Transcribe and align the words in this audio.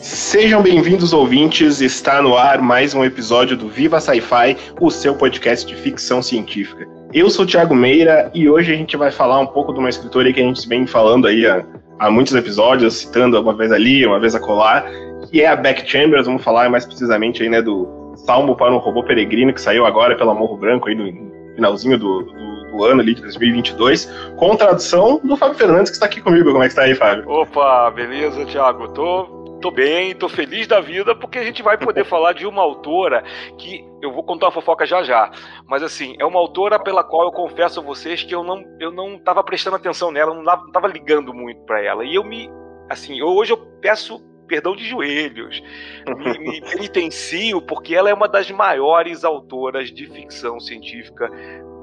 Sejam 0.00 0.62
bem-vindos, 0.62 1.12
ouvintes. 1.12 1.82
Está 1.82 2.22
no 2.22 2.34
ar 2.34 2.62
mais 2.62 2.94
um 2.94 3.04
episódio 3.04 3.54
do 3.54 3.68
Viva 3.68 4.00
Sci-Fi, 4.00 4.56
o 4.80 4.90
seu 4.90 5.14
podcast 5.14 5.66
de 5.66 5.74
ficção 5.74 6.22
científica. 6.22 6.88
Eu 7.12 7.28
sou 7.28 7.44
o 7.44 7.48
Thiago 7.48 7.74
Meira 7.74 8.30
e 8.32 8.48
hoje 8.48 8.72
a 8.72 8.76
gente 8.76 8.96
vai 8.96 9.10
falar 9.10 9.38
um 9.38 9.46
pouco 9.46 9.74
de 9.74 9.78
uma 9.78 9.90
escritora 9.90 10.32
que 10.32 10.40
a 10.40 10.42
gente 10.42 10.66
vem 10.66 10.86
falando 10.86 11.28
aí 11.28 11.46
há, 11.46 11.62
há 11.98 12.10
muitos 12.10 12.34
episódios, 12.34 12.94
citando 12.94 13.38
uma 13.38 13.54
vez 13.54 13.70
ali, 13.70 14.06
uma 14.06 14.18
vez 14.18 14.34
a 14.34 14.40
colar, 14.40 14.86
que 15.30 15.42
é 15.42 15.46
a 15.46 15.54
Beck 15.54 15.86
Chambers. 15.86 16.24
Vamos 16.24 16.42
falar 16.42 16.70
mais 16.70 16.86
precisamente 16.86 17.42
aí, 17.42 17.50
né, 17.50 17.60
do 17.60 18.14
Salmo 18.24 18.56
para 18.56 18.72
um 18.72 18.78
Robô 18.78 19.04
Peregrino, 19.04 19.52
que 19.52 19.60
saiu 19.60 19.84
agora 19.84 20.16
pela 20.16 20.32
Morro 20.32 20.56
Branco 20.56 20.88
aí 20.88 20.94
no 20.94 21.54
finalzinho 21.54 21.98
do, 21.98 22.22
do, 22.22 22.70
do, 22.70 22.84
ano 22.84 23.02
ali 23.02 23.14
de 23.14 23.20
2022, 23.20 24.10
com 24.36 24.56
tradução 24.56 25.20
do 25.22 25.36
Fábio 25.36 25.58
Fernandes, 25.58 25.90
que 25.90 25.96
está 25.96 26.06
aqui 26.06 26.22
comigo. 26.22 26.50
Como 26.50 26.64
é 26.64 26.68
que 26.68 26.72
está 26.72 26.84
aí, 26.84 26.94
Fábio? 26.94 27.28
Opa, 27.28 27.90
beleza, 27.90 28.46
Thiago? 28.46 28.88
Tô 28.88 29.39
Tô 29.60 29.70
bem, 29.70 30.14
tô 30.14 30.28
feliz 30.28 30.66
da 30.66 30.80
vida, 30.80 31.14
porque 31.14 31.38
a 31.38 31.44
gente 31.44 31.62
vai 31.62 31.76
poder 31.76 32.04
falar 32.06 32.32
de 32.32 32.46
uma 32.46 32.62
autora 32.62 33.22
que 33.58 33.84
eu 34.00 34.10
vou 34.10 34.22
contar 34.22 34.46
uma 34.46 34.52
fofoca 34.52 34.86
já 34.86 35.02
já, 35.02 35.30
mas 35.66 35.82
assim, 35.82 36.16
é 36.18 36.24
uma 36.24 36.38
autora 36.38 36.78
pela 36.78 37.04
qual 37.04 37.26
eu 37.26 37.32
confesso 37.32 37.80
a 37.80 37.82
vocês 37.82 38.22
que 38.22 38.34
eu 38.34 38.42
não 38.42 38.64
eu 38.80 38.90
não 38.90 39.18
tava 39.18 39.44
prestando 39.44 39.76
atenção 39.76 40.10
nela, 40.10 40.34
não 40.34 40.44
tava, 40.44 40.64
não 40.64 40.72
tava 40.72 40.88
ligando 40.88 41.34
muito 41.34 41.60
para 41.62 41.82
ela. 41.82 42.04
E 42.04 42.14
eu 42.14 42.24
me 42.24 42.50
assim, 42.88 43.18
eu, 43.20 43.28
hoje 43.28 43.52
eu 43.52 43.58
peço 43.80 44.18
perdão 44.48 44.74
de 44.74 44.84
joelhos, 44.84 45.62
me, 46.06 46.38
me 46.40 46.60
penitencio, 46.60 47.62
porque 47.62 47.94
ela 47.94 48.10
é 48.10 48.14
uma 48.14 48.26
das 48.26 48.50
maiores 48.50 49.24
autoras 49.24 49.92
de 49.92 50.06
ficção 50.06 50.58
científica 50.58 51.30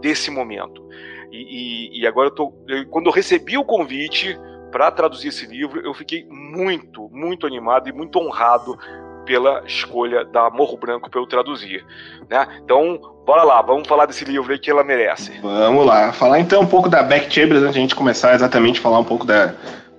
desse 0.01 0.29
momento. 0.29 0.85
E, 1.31 1.37
e, 1.37 2.01
e 2.01 2.07
agora 2.07 2.27
eu 2.27 2.35
tô, 2.35 2.53
eu, 2.67 2.87
quando 2.89 3.07
eu 3.07 3.13
recebi 3.13 3.57
o 3.57 3.63
convite 3.63 4.37
para 4.71 4.91
traduzir 4.91 5.29
esse 5.29 5.45
livro, 5.45 5.79
eu 5.85 5.93
fiquei 5.93 6.25
muito, 6.29 7.09
muito 7.11 7.47
animado 7.47 7.89
e 7.89 7.91
muito 7.91 8.19
honrado 8.19 8.77
pela 9.25 9.61
escolha 9.65 10.23
da 10.23 10.49
Morro 10.49 10.77
Branco 10.77 11.09
para 11.09 11.19
eu 11.19 11.27
traduzir. 11.27 11.85
Né? 12.29 12.47
Então, 12.63 12.99
bora 13.25 13.43
lá, 13.43 13.61
vamos 13.61 13.87
falar 13.87 14.05
desse 14.05 14.23
livro 14.23 14.51
aí 14.51 14.57
que 14.57 14.71
ela 14.71 14.83
merece. 14.83 15.33
Vamos 15.41 15.85
lá, 15.85 16.13
falar 16.13 16.39
então 16.39 16.61
um 16.61 16.65
pouco 16.65 16.89
da 16.89 17.03
Beck 17.03 17.31
Chambers 17.31 17.61
antes 17.61 17.73
de 17.73 17.79
a 17.79 17.81
gente 17.81 17.95
começar 17.95 18.33
exatamente 18.33 18.79
a 18.79 18.81
falar 18.81 18.99
um 18.99 19.03
pouco 19.03 19.25
da, 19.25 19.53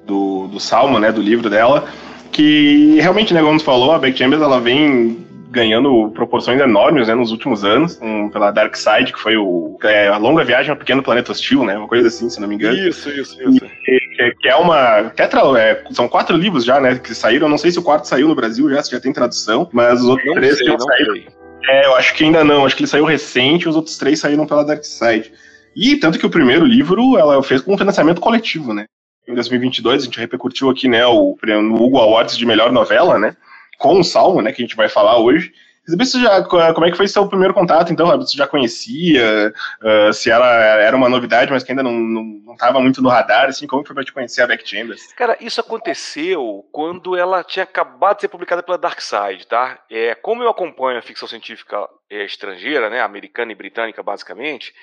do, 0.07 0.49
do 0.49 0.59
Salmo, 0.59 0.99
né, 0.99 1.13
do 1.13 1.21
livro 1.21 1.51
dela, 1.51 1.87
que 2.33 2.99
realmente, 3.01 3.35
né, 3.35 3.43
como 3.43 3.59
você 3.59 3.65
falou, 3.65 3.93
a 3.93 3.99
Beck 3.99 4.17
Chambers 4.17 4.41
ela 4.41 4.59
vem 4.59 5.28
ganhando 5.51 6.11
proporções 6.11 6.61
enormes 6.61 7.09
né, 7.09 7.15
nos 7.15 7.31
últimos 7.31 7.65
anos, 7.65 7.99
um, 8.03 8.29
pela 8.29 8.51
Dark 8.51 8.77
Side, 8.77 9.13
que 9.13 9.19
foi 9.19 9.37
o, 9.37 9.77
é, 9.83 10.09
a 10.09 10.17
longa 10.17 10.45
viagem 10.45 10.71
ao 10.71 10.77
pequeno 10.77 11.03
planeta 11.03 11.33
hostil, 11.33 11.65
né? 11.65 11.77
Uma 11.77 11.89
coisa 11.89 12.09
assim, 12.09 12.29
se 12.29 12.41
não 12.41 12.49
me 12.49 12.55
engano. 12.55 12.77
Isso, 12.77 13.09
isso, 13.11 13.43
isso. 13.43 13.65
E, 13.87 14.01
que, 14.01 14.35
que, 14.41 14.49
é 14.49 14.57
uma. 14.57 15.11
Tetra, 15.11 15.41
é, 15.59 15.85
são 15.91 16.09
quatro 16.09 16.37
livros 16.37 16.65
já, 16.65 16.81
né? 16.81 16.99
Que 16.99 17.15
saíram. 17.15 17.49
não 17.49 17.59
sei 17.59 17.71
se 17.71 17.79
o 17.79 17.83
quarto 17.83 18.07
saiu 18.07 18.29
no 18.29 18.35
Brasil 18.35 18.69
já, 18.71 18.83
se 18.83 18.91
já 18.91 19.01
tem 19.01 19.13
tradução, 19.13 19.69
mas 19.73 20.01
os 20.01 20.09
outros 20.09 20.27
não 20.27 20.35
três 20.35 20.59
sei, 20.59 20.67
saíram. 20.67 21.39
É, 21.69 21.87
eu 21.87 21.97
acho 21.97 22.15
que 22.15 22.25
ainda 22.25 22.45
não, 22.45 22.65
acho 22.65 22.77
que 22.77 22.83
ele 22.83 22.91
saiu 22.91 23.05
recente, 23.05 23.69
os 23.69 23.77
outros 23.77 23.97
três 23.99 24.21
saíram 24.21 24.47
pela 24.47 24.65
Dark 24.65 24.85
Side. 24.85 25.33
E 25.75 25.97
tanto 25.97 26.19
que 26.19 26.27
o 26.27 26.31
primeiro 26.31 26.65
livro 26.65 27.19
ela 27.19 27.43
fez 27.43 27.61
com 27.61 27.75
um 27.75 27.79
financiamento 27.79 28.21
coletivo, 28.21 28.73
né? 28.73 28.87
Em 29.27 29.35
2022, 29.35 30.03
a 30.03 30.05
gente 30.07 30.19
repercutiu 30.19 30.71
aqui, 30.71 30.89
né, 30.89 31.07
o, 31.07 31.37
no 31.45 31.75
Hugo 31.75 31.99
Awards 31.99 32.37
de 32.37 32.47
melhor 32.47 32.73
novela, 32.73 33.19
né? 33.19 33.37
Com 33.79 34.01
o 34.01 34.05
Salmo, 34.05 34.43
né, 34.43 34.53
que 34.53 34.61
a 34.61 34.67
gente 34.67 34.77
vai 34.77 34.89
falar 34.89 35.19
hoje. 35.19 35.53
Você 35.97 36.21
já, 36.21 36.43
como 36.45 36.85
é 36.85 36.91
que 36.91 36.99
foi 36.99 37.09
seu 37.09 37.27
primeiro 37.27 37.55
contato, 37.55 37.91
então, 37.91 38.07
Você 38.19 38.37
já 38.37 38.47
conhecia? 38.47 39.55
Uh, 39.83 40.13
se 40.13 40.31
ela 40.31 40.47
era 40.47 40.95
uma 40.95 41.09
novidade, 41.09 41.51
mas 41.51 41.63
que 41.63 41.73
ainda 41.73 41.83
não 41.83 42.53
estava 42.53 42.79
muito 42.79 43.01
no 43.01 43.09
radar, 43.09 43.47
assim, 43.47 43.67
como 43.67 43.87
foi 43.87 43.95
para 43.95 44.05
te 44.05 44.13
conhecer 44.13 44.43
a 44.43 44.47
Beck 44.47 44.69
Chambers? 44.69 45.15
Cara, 45.15 45.39
isso 45.41 45.63
aconteceu 45.63 46.67
quando 46.71 47.17
ela 47.17 47.43
tinha 47.43 47.63
acabado 47.63 48.17
de 48.17 48.23
ser 48.23 48.29
publicada 48.29 48.63
pela 48.63 48.77
Dark 48.77 49.01
Side, 49.01 49.47
tá? 49.47 49.79
É, 49.91 50.15
como 50.15 50.43
eu 50.43 50.51
acompanho 50.51 50.99
a 50.99 51.03
ficção 51.03 51.27
científica 51.27 51.89
é, 52.11 52.23
estrangeira, 52.23 52.91
né, 52.91 53.01
americana 53.01 53.53
e 53.53 53.55
britânica, 53.55 54.03
basicamente, 54.03 54.75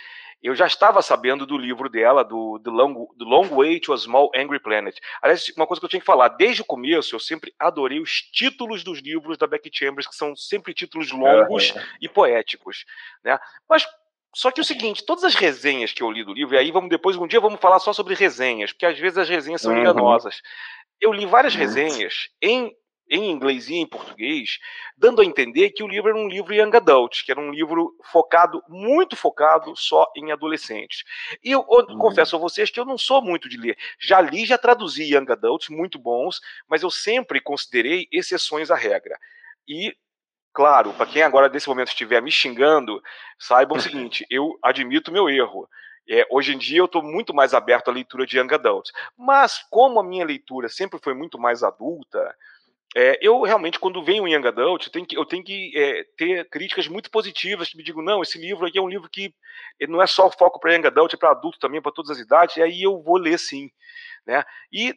eu 0.42 0.56
já 0.56 0.68
estava 0.68 1.02
sabendo 1.02 1.46
do 1.46 1.58
livro 1.58 1.90
dela, 1.90 2.24
do 2.24 2.60
The 2.64 2.70
Long, 2.70 3.08
The 3.18 3.26
Long 3.26 3.48
Way 3.48 3.80
to 3.80 3.94
a 3.94 3.98
Small 3.98 4.32
Angry 4.36 4.60
Planet. 4.60 4.96
Aliás, 5.22 5.52
uma 5.56 5.66
coisa 5.66 5.80
que 5.80 5.86
eu 5.86 5.90
tinha 5.90 6.00
que 6.00 6.06
falar, 6.06 6.30
desde 6.30 6.62
o 6.62 6.66
começo 6.66 7.16
eu 7.16 7.20
sempre 7.20 7.54
adorei 7.58 8.00
os 8.00 8.22
títulos 8.22 8.84
dos 8.84 9.00
livros 9.00 9.38
da 9.38 9.48
Becky 9.48 9.72
Chambers, 9.74 10.08
que 10.08 10.16
são 10.16 10.36
sempre 10.36 10.74
títulos 10.74 11.12
longos 11.12 11.74
e 12.02 12.08
poéticos. 12.08 12.86
Né? 13.24 13.40
Mas 13.70 13.88
só 14.36 14.52
que 14.52 14.60
o 14.60 14.66
seguinte, 14.66 15.06
todas 15.06 15.24
as 15.24 15.34
resenhas 15.34 15.94
que 15.94 16.04
eu 16.04 16.12
li 16.12 16.24
do 16.24 16.34
livro, 16.34 16.56
e 16.56 16.58
aí 16.58 16.70
vamos 16.70 16.90
depois, 16.90 17.16
um 17.16 17.26
dia 17.26 17.40
vamos 17.40 17.60
falar 17.60 17.80
só 17.80 17.94
sobre 17.94 18.14
resenhas, 18.16 18.74
porque 18.74 18.86
às 18.86 19.00
vezes 19.00 19.18
as 19.18 19.30
resenhas 19.30 19.62
são 19.62 19.74
uhum. 19.74 19.80
enganosas. 19.80 20.42
Eu 21.00 21.14
li 21.14 21.26
várias 21.26 21.56
resenhas 21.56 22.30
em 22.42 22.76
em 23.10 23.30
inglês 23.30 23.70
e 23.70 23.76
em 23.76 23.86
português, 23.86 24.58
dando 24.98 25.22
a 25.22 25.26
entender 25.26 25.72
que 25.72 25.84
o 25.84 25.88
livro 25.88 26.10
era 26.10 26.18
um 26.18 26.28
livro 26.28 26.54
young 26.54 26.76
adult, 26.76 27.24
que 27.24 27.32
era 27.32 27.40
um 27.40 27.52
livro 27.52 27.96
focado, 28.12 28.64
muito 28.68 29.16
focado 29.16 29.76
só 29.76 30.06
em 30.16 30.32
adolescentes. 30.32 31.04
E 31.44 31.52
eu, 31.52 31.66
eu 31.70 31.86
uhum. 31.88 31.98
confesso 31.98 32.36
a 32.36 32.40
vocês 32.40 32.70
que 32.70 32.80
eu 32.80 32.86
não 32.86 32.98
sou 32.98 33.22
muito 33.22 33.48
de 33.48 33.58
ler. 33.58 33.78
Já 34.00 34.20
li, 34.22 34.46
já 34.46 34.58
traduzi 34.58 35.04
young 35.04 35.32
adults 35.32 35.70
muito 35.70 36.00
bons, 36.00 36.40
mas 36.68 36.84
eu 36.84 36.90
sempre 36.90 37.40
considerei 37.40 38.08
exceções 38.12 38.72
à 38.72 38.76
regra. 38.76 39.18
E 39.68 39.96
claro, 40.54 40.94
para 40.94 41.06
quem 41.06 41.22
agora 41.22 41.50
nesse 41.50 41.68
momento 41.68 41.90
estiver 41.90 42.22
me 42.22 42.32
xingando, 42.32 43.02
saibam 43.38 43.78
o 43.78 43.82
seguinte: 43.82 44.26
eu 44.30 44.58
admito 44.64 45.12
meu 45.12 45.30
erro. 45.30 45.68
É, 46.08 46.26
hoje 46.30 46.54
em 46.54 46.58
dia 46.58 46.80
eu 46.80 46.86
estou 46.86 47.02
muito 47.02 47.34
mais 47.34 47.56
aberto 47.56 47.90
à 47.90 47.92
leitura 47.92 48.28
de 48.28 48.38
young 48.38 48.54
adults. 48.54 48.92
Mas 49.18 49.66
como 49.70 50.00
a 50.00 50.04
minha 50.04 50.24
leitura 50.24 50.70
sempre 50.70 51.00
foi 51.00 51.16
muito 51.16 51.40
mais 51.40 51.64
adulta, 51.64 52.36
é, 52.98 53.20
eu 53.22 53.42
realmente, 53.42 53.78
quando 53.78 54.04
venho 54.04 54.24
um 54.24 54.28
Young 54.28 54.48
Adult, 54.48 54.86
eu 54.86 54.92
tenho 54.92 55.06
que, 55.06 55.18
eu 55.18 55.26
tenho 55.26 55.44
que 55.44 55.72
é, 55.76 56.06
ter 56.18 56.50
críticas 56.50 56.88
muito 56.88 57.12
positivas 57.12 57.70
que 57.70 57.78
me 57.78 57.84
digam: 57.84 58.02
não, 58.02 58.22
esse 58.22 58.38
livro 58.38 58.66
aqui 58.66 58.78
é 58.78 58.82
um 58.82 58.88
livro 58.88 59.10
que 59.10 59.34
não 59.90 60.02
é 60.02 60.08
só 60.08 60.32
foco 60.32 60.60
para 60.60 60.74
Young 60.74 60.88
Adult, 60.88 61.14
é 61.14 61.18
para 61.18 61.32
adulto 61.32 61.60
também, 61.60 61.82
para 61.82 61.92
todas 61.92 62.12
as 62.12 62.20
idades, 62.20 62.56
e 62.56 62.62
aí 62.62 62.84
eu 62.84 63.02
vou 63.02 63.18
ler 63.18 63.38
sim. 63.38 63.70
Né? 64.26 64.44
E 64.72 64.96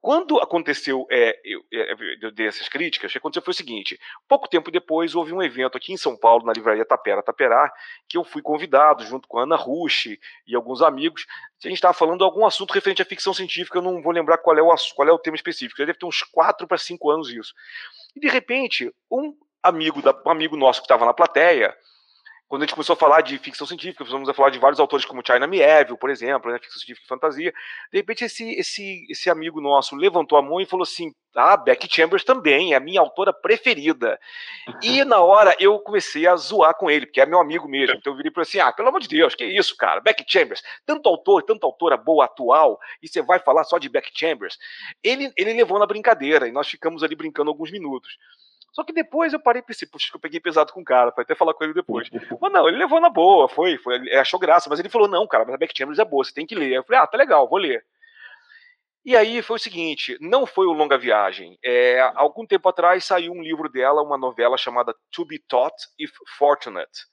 quando 0.00 0.38
aconteceu, 0.38 1.06
é, 1.10 1.40
eu, 1.44 1.64
é, 1.72 1.94
eu, 2.20 2.30
dei 2.30 2.46
essas 2.46 2.68
críticas, 2.68 3.10
o 3.10 3.12
que 3.12 3.18
aconteceu 3.18 3.42
foi 3.42 3.52
o 3.52 3.56
seguinte: 3.56 3.98
pouco 4.28 4.48
tempo 4.48 4.70
depois 4.70 5.14
houve 5.14 5.32
um 5.32 5.42
evento 5.42 5.76
aqui 5.76 5.92
em 5.92 5.96
São 5.96 6.16
Paulo, 6.16 6.44
na 6.44 6.52
livraria 6.52 6.84
Tapera 6.84 7.22
Taperá, 7.22 7.72
que 8.08 8.16
eu 8.16 8.22
fui 8.22 8.40
convidado 8.40 9.04
junto 9.04 9.26
com 9.26 9.38
a 9.38 9.42
Ana 9.42 9.56
Rush 9.56 10.16
e 10.46 10.54
alguns 10.54 10.82
amigos. 10.82 11.26
A 11.64 11.68
gente 11.68 11.78
estava 11.78 11.94
falando 11.94 12.18
de 12.18 12.24
algum 12.24 12.46
assunto 12.46 12.72
referente 12.72 13.02
à 13.02 13.04
ficção 13.04 13.34
científica, 13.34 13.78
eu 13.78 13.82
não 13.82 14.00
vou 14.00 14.12
lembrar 14.12 14.38
qual 14.38 14.56
é 14.56 14.62
o, 14.62 14.74
qual 14.94 15.08
é 15.08 15.12
o 15.12 15.18
tema 15.18 15.36
específico, 15.36 15.78
já 15.78 15.84
deve 15.86 15.98
ter 15.98 16.06
uns 16.06 16.22
4 16.22 16.68
para 16.68 16.78
5 16.78 17.10
anos 17.10 17.30
isso. 17.30 17.52
E 18.14 18.20
de 18.20 18.28
repente, 18.28 18.92
um 19.10 19.36
amigo, 19.62 20.00
da, 20.02 20.14
um 20.24 20.30
amigo 20.30 20.56
nosso 20.56 20.80
que 20.80 20.84
estava 20.84 21.04
na 21.04 21.14
plateia, 21.14 21.76
quando 22.48 22.62
a 22.62 22.66
gente 22.66 22.74
começou 22.74 22.94
a 22.94 22.96
falar 22.96 23.22
de 23.22 23.36
ficção 23.38 23.66
científica, 23.66 23.98
começamos 23.98 24.28
a 24.28 24.34
falar 24.34 24.50
de 24.50 24.58
vários 24.58 24.78
autores 24.78 25.04
como 25.04 25.22
China 25.26 25.46
Mieville, 25.46 25.98
por 25.98 26.10
exemplo, 26.10 26.50
né, 26.50 26.58
ficção 26.58 26.78
científica 26.78 27.04
e 27.04 27.08
fantasia, 27.08 27.52
de 27.92 27.98
repente 27.98 28.24
esse, 28.24 28.48
esse, 28.52 29.04
esse 29.10 29.28
amigo 29.28 29.60
nosso 29.60 29.96
levantou 29.96 30.38
a 30.38 30.42
mão 30.42 30.60
e 30.60 30.66
falou 30.66 30.84
assim, 30.84 31.12
ah, 31.34 31.56
Becky 31.56 31.88
Chambers 31.90 32.24
também, 32.24 32.72
é 32.72 32.76
a 32.76 32.80
minha 32.80 33.00
autora 33.00 33.32
preferida. 33.32 34.18
E 34.82 35.04
na 35.04 35.20
hora 35.20 35.56
eu 35.58 35.78
comecei 35.80 36.26
a 36.26 36.36
zoar 36.36 36.74
com 36.76 36.90
ele, 36.90 37.06
porque 37.06 37.20
é 37.20 37.26
meu 37.26 37.40
amigo 37.40 37.68
mesmo, 37.68 37.96
então 37.96 38.12
eu 38.12 38.16
virei 38.16 38.30
para 38.30 38.42
assim, 38.42 38.60
ah, 38.60 38.72
pelo 38.72 38.88
amor 38.88 39.00
de 39.00 39.08
Deus, 39.08 39.34
que 39.34 39.44
isso, 39.44 39.76
cara, 39.76 40.00
Becky 40.00 40.24
Chambers, 40.26 40.62
tanto 40.86 41.08
autor, 41.08 41.42
tanta 41.42 41.66
autora 41.66 41.96
boa, 41.96 42.26
atual, 42.26 42.78
e 43.02 43.08
você 43.08 43.20
vai 43.22 43.40
falar 43.40 43.64
só 43.64 43.76
de 43.76 43.88
Becky 43.88 44.12
Chambers. 44.14 44.56
Ele, 45.02 45.32
ele 45.36 45.52
levou 45.52 45.78
na 45.78 45.86
brincadeira, 45.86 46.46
e 46.46 46.52
nós 46.52 46.68
ficamos 46.68 47.02
ali 47.02 47.16
brincando 47.16 47.50
alguns 47.50 47.72
minutos. 47.72 48.16
Só 48.76 48.84
que 48.84 48.92
depois 48.92 49.32
eu 49.32 49.40
parei 49.40 49.60
e 49.60 49.64
pensei, 49.64 49.88
puxa, 49.88 50.10
eu 50.12 50.20
peguei 50.20 50.38
pesado 50.38 50.70
com 50.70 50.82
o 50.82 50.84
cara, 50.84 51.10
foi 51.10 51.24
até 51.24 51.34
falar 51.34 51.54
com 51.54 51.64
ele 51.64 51.72
depois. 51.72 52.10
mas 52.38 52.52
não, 52.52 52.68
ele 52.68 52.76
levou 52.76 53.00
na 53.00 53.08
boa, 53.08 53.48
foi, 53.48 53.78
foi, 53.78 54.12
achou 54.16 54.38
graça, 54.38 54.68
mas 54.68 54.78
ele 54.78 54.90
falou, 54.90 55.08
não, 55.08 55.26
cara, 55.26 55.46
mas 55.46 55.54
a 55.54 55.56
Beck 55.56 55.72
Chambers 55.74 55.98
é 55.98 56.04
boa, 56.04 56.22
você 56.22 56.34
tem 56.34 56.44
que 56.44 56.54
ler. 56.54 56.74
Eu 56.74 56.84
falei, 56.84 57.00
ah, 57.00 57.06
tá 57.06 57.16
legal, 57.16 57.48
vou 57.48 57.58
ler. 57.58 57.82
E 59.02 59.16
aí 59.16 59.40
foi 59.40 59.56
o 59.56 59.58
seguinte, 59.58 60.18
não 60.20 60.44
foi 60.44 60.66
o 60.66 60.74
Longa 60.74 60.98
Viagem. 60.98 61.58
É, 61.64 62.00
algum 62.16 62.46
tempo 62.46 62.68
atrás 62.68 63.02
saiu 63.02 63.32
um 63.32 63.40
livro 63.40 63.66
dela, 63.66 64.02
uma 64.02 64.18
novela 64.18 64.58
chamada 64.58 64.94
To 65.10 65.24
Be 65.24 65.38
Taught 65.38 65.74
If 65.98 66.12
Fortunate, 66.36 67.06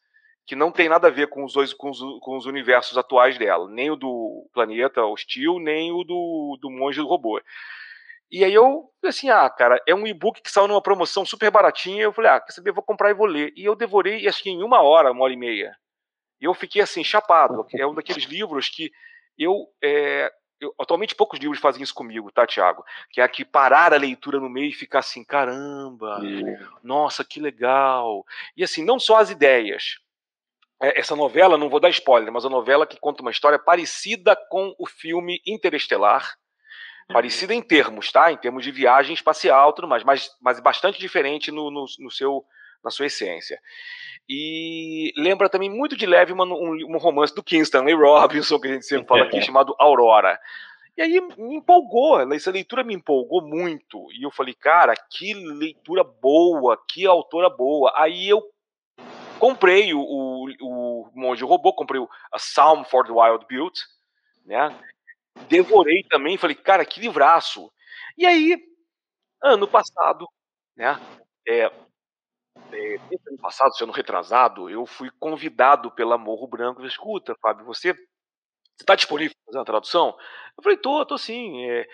que 0.46 0.58
não 0.58 0.70
tem 0.70 0.90
nada 0.90 1.08
a 1.08 1.12
ver 1.12 1.30
com 1.30 1.46
os 1.46 1.54
dois 1.54 1.74
com 1.74 1.90
os, 1.90 2.00
com 2.20 2.36
os 2.36 2.46
universos 2.46 2.98
atuais 2.98 3.38
dela, 3.38 3.70
nem 3.70 3.90
o 3.90 3.96
do 3.96 4.50
planeta 4.54 5.06
hostil, 5.06 5.60
nem 5.60 5.94
o 5.94 6.04
do, 6.04 6.60
do 6.62 6.70
monge 6.70 7.00
do 7.00 7.08
robô. 7.08 7.40
E 8.34 8.44
aí 8.44 8.52
eu, 8.52 8.90
assim, 9.06 9.30
ah, 9.30 9.48
cara, 9.48 9.80
é 9.88 9.94
um 9.94 10.08
e-book 10.08 10.42
que 10.42 10.50
saiu 10.50 10.68
numa 10.68 10.82
promoção 10.82 11.24
super 11.24 11.52
baratinha. 11.52 12.02
Eu 12.02 12.12
falei, 12.12 12.32
ah, 12.32 12.40
quer 12.40 12.52
saber, 12.52 12.72
vou 12.72 12.82
comprar 12.82 13.12
e 13.12 13.14
vou 13.14 13.28
ler. 13.28 13.54
E 13.56 13.64
eu 13.64 13.76
devorei, 13.76 14.28
acho 14.28 14.42
que 14.42 14.50
em 14.50 14.64
uma 14.64 14.82
hora, 14.82 15.12
uma 15.12 15.24
hora 15.24 15.34
e 15.34 15.38
meia. 15.38 15.78
E 16.42 16.46
eu 16.46 16.54
fiquei, 16.56 16.82
assim, 16.82 17.04
chapado. 17.04 17.64
É 17.76 17.86
um 17.86 17.94
daqueles 17.94 18.24
livros 18.24 18.70
que 18.70 18.92
eu, 19.38 19.68
é, 19.84 20.32
eu, 20.60 20.74
atualmente 20.82 21.14
poucos 21.14 21.40
livros 21.40 21.60
fazem 21.60 21.84
isso 21.84 21.94
comigo, 21.94 22.32
tá, 22.32 22.48
Tiago? 22.48 22.84
Que 23.12 23.22
é 23.22 23.24
aqui 23.24 23.46
parar 23.46 23.94
a 23.94 23.98
leitura 23.98 24.40
no 24.40 24.50
meio 24.50 24.70
e 24.70 24.74
ficar 24.74 25.00
assim, 25.00 25.24
caramba, 25.24 26.20
nossa, 26.82 27.24
que 27.24 27.40
legal. 27.40 28.26
E 28.58 28.64
assim, 28.64 28.84
não 28.84 28.98
só 29.00 29.18
as 29.18 29.30
ideias. 29.30 30.00
É, 30.82 31.00
essa 31.00 31.16
novela, 31.16 31.56
não 31.56 31.70
vou 31.70 31.80
dar 31.80 31.90
spoiler, 31.92 32.34
mas 32.34 32.46
a 32.46 32.50
novela 32.50 32.88
que 32.88 33.00
conta 33.00 33.22
uma 33.22 33.30
história 33.30 33.60
parecida 33.60 34.36
com 34.50 34.74
o 34.80 34.88
filme 34.88 35.40
Interestelar, 35.46 36.36
Parecida 37.08 37.54
em 37.54 37.62
termos, 37.62 38.12
tá? 38.12 38.32
Em 38.32 38.38
termos 38.38 38.64
de 38.64 38.72
viagem 38.72 39.14
espacial 39.14 39.74
tudo 39.74 39.88
mais, 39.88 40.04
mas, 40.04 40.30
mas 40.42 40.60
bastante 40.60 41.00
diferente 41.00 41.52
no, 41.52 41.70
no, 41.70 41.86
no, 42.00 42.12
seu, 42.12 42.46
na 42.84 42.90
sua 42.90 43.08
essência. 43.08 43.60
E 44.28 45.14
lembra 45.18 45.50
também 45.50 45.70
muito 45.70 45.98
de 45.98 46.06
leve 46.06 46.32
uma, 46.32 46.46
um, 46.46 46.74
um, 46.90 46.98
romance 46.98 47.36
do 47.36 47.44
King 47.44 47.64
Stanley 47.64 47.94
Robinson, 47.94 48.60
que 48.60 48.68
a 48.68 48.74
gente 48.74 48.86
sempre 48.86 49.08
fala 49.08 49.24
aqui, 49.24 49.42
chamado 49.44 49.76
Aurora. 49.78 50.40
E 50.96 51.02
aí 51.02 51.20
me 51.38 51.56
empolgou, 51.56 52.32
essa 52.34 52.52
leitura 52.52 52.84
me 52.84 52.94
empolgou 52.94 53.42
muito. 53.42 54.08
E 54.12 54.24
eu 54.24 54.32
falei, 54.32 54.54
cara, 54.54 54.94
que 55.10 55.34
leitura 55.34 56.04
boa, 56.04 56.80
que 56.88 57.06
autora 57.06 57.50
boa. 57.50 57.92
Aí 57.96 58.30
eu 58.30 58.42
comprei 59.40 59.94
o, 59.94 60.00
o, 60.00 60.48
o 60.62 61.12
Monge 61.16 61.44
Robô, 61.44 61.74
comprei 61.74 62.00
o 62.00 62.08
A 62.32 62.38
Psalm 62.38 62.84
for 62.84 63.06
the 63.06 63.12
Wild 63.12 63.46
Built, 63.50 63.78
né? 64.46 64.74
Devorei 65.50 66.04
também, 66.10 66.38
falei, 66.38 66.56
cara, 66.56 66.86
que 66.86 67.00
livraço. 67.00 67.72
E 68.18 68.26
aí, 68.26 68.58
ano 69.44 69.68
passado, 69.68 70.28
né? 70.78 71.00
É, 71.48 71.66
é, 72.72 72.96
ano 73.28 73.38
passado, 73.42 73.76
sendo 73.76 73.92
retrasado, 73.92 74.70
eu 74.70 74.86
fui 74.86 75.10
convidado 75.20 75.92
pela 75.92 76.18
Morro 76.18 76.48
Branco. 76.48 76.86
Escuta, 76.86 77.36
Fábio, 77.42 77.66
você 77.66 77.96
está 78.80 78.96
disponível 78.96 79.36
para 79.38 79.46
fazer 79.48 79.60
uma 79.60 79.66
tradução? 79.66 80.18
Eu 80.58 80.64
falei, 80.64 80.78
tô, 80.78 81.06
tô 81.06 81.18
sim. 81.18 81.66
É, 81.70 81.88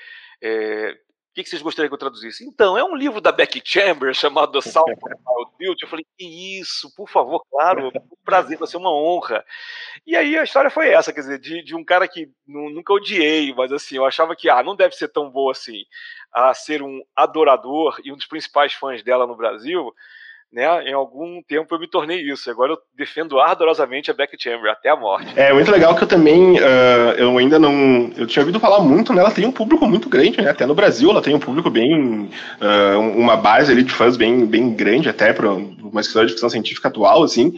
é, 0.43 0.99
o 1.29 1.33
que, 1.33 1.43
que 1.43 1.49
vocês 1.49 1.61
gostariam 1.61 1.89
que 1.89 1.93
eu 1.93 1.99
traduzisse? 1.99 2.43
Então, 2.43 2.75
é 2.75 2.83
um 2.83 2.95
livro 2.95 3.21
da 3.21 3.31
Becky 3.31 3.61
Chambers 3.63 4.17
chamado 4.17 4.51
The 4.51 4.61
Sound 4.61 4.93
of 4.93 5.51
Beauty. 5.59 5.83
Eu 5.83 5.89
falei, 5.89 6.05
que 6.17 6.59
isso, 6.59 6.93
por 6.95 7.07
favor, 7.07 7.45
claro, 7.51 7.89
um 7.89 8.23
prazer, 8.25 8.57
vai 8.57 8.67
ser 8.67 8.77
uma 8.77 8.91
honra. 8.91 9.45
E 10.07 10.15
aí 10.15 10.37
a 10.37 10.43
história 10.43 10.71
foi 10.71 10.89
essa, 10.89 11.13
quer 11.13 11.21
dizer, 11.21 11.39
de, 11.39 11.63
de 11.63 11.75
um 11.75 11.83
cara 11.83 12.07
que 12.07 12.31
nunca 12.47 12.93
odiei, 12.93 13.53
mas 13.53 13.71
assim, 13.71 13.95
eu 13.97 14.05
achava 14.05 14.35
que, 14.35 14.49
ah, 14.49 14.63
não 14.63 14.75
deve 14.75 14.95
ser 14.95 15.07
tão 15.09 15.29
boa 15.29 15.51
assim, 15.51 15.83
a 16.33 16.53
ser 16.53 16.81
um 16.81 17.01
adorador 17.15 17.99
e 18.03 18.11
um 18.11 18.17
dos 18.17 18.25
principais 18.25 18.73
fãs 18.73 19.03
dela 19.03 19.27
no 19.27 19.35
Brasil 19.35 19.93
né, 20.51 20.89
em 20.89 20.93
algum 20.93 21.41
tempo 21.47 21.73
eu 21.73 21.79
me 21.79 21.87
tornei 21.87 22.21
isso. 22.21 22.49
Agora 22.49 22.73
eu 22.73 22.77
defendo 22.97 23.39
ardorosamente 23.39 24.09
a 24.09 24.13
Beck 24.13 24.35
Chamber 24.39 24.71
até 24.71 24.89
a 24.89 24.95
morte. 24.95 25.31
É 25.35 25.53
muito 25.53 25.71
legal 25.71 25.95
que 25.95 26.03
eu 26.03 26.07
também, 26.07 26.59
uh, 26.59 27.13
eu 27.17 27.37
ainda 27.37 27.59
não, 27.59 28.11
eu 28.17 28.25
tinha 28.25 28.41
ouvido 28.41 28.59
falar 28.59 28.79
muito, 28.81 29.13
né? 29.13 29.21
Ela 29.21 29.31
tem 29.31 29.45
um 29.45 29.51
público 29.51 29.85
muito 29.87 30.09
grande, 30.09 30.41
né? 30.41 30.49
Até 30.49 30.65
no 30.65 30.75
Brasil 30.75 31.09
ela 31.09 31.21
tem 31.21 31.35
um 31.35 31.39
público 31.39 31.69
bem, 31.69 32.29
uh, 32.61 32.99
uma 32.99 33.37
base 33.37 33.71
ali 33.71 33.83
de 33.83 33.93
fãs 33.93 34.17
bem, 34.17 34.45
bem 34.45 34.73
grande 34.73 35.07
até 35.07 35.31
para 35.31 35.51
uma 35.51 36.01
escritora 36.01 36.25
de 36.25 36.33
ficção 36.33 36.49
científica 36.49 36.87
atual, 36.87 37.23
assim. 37.23 37.53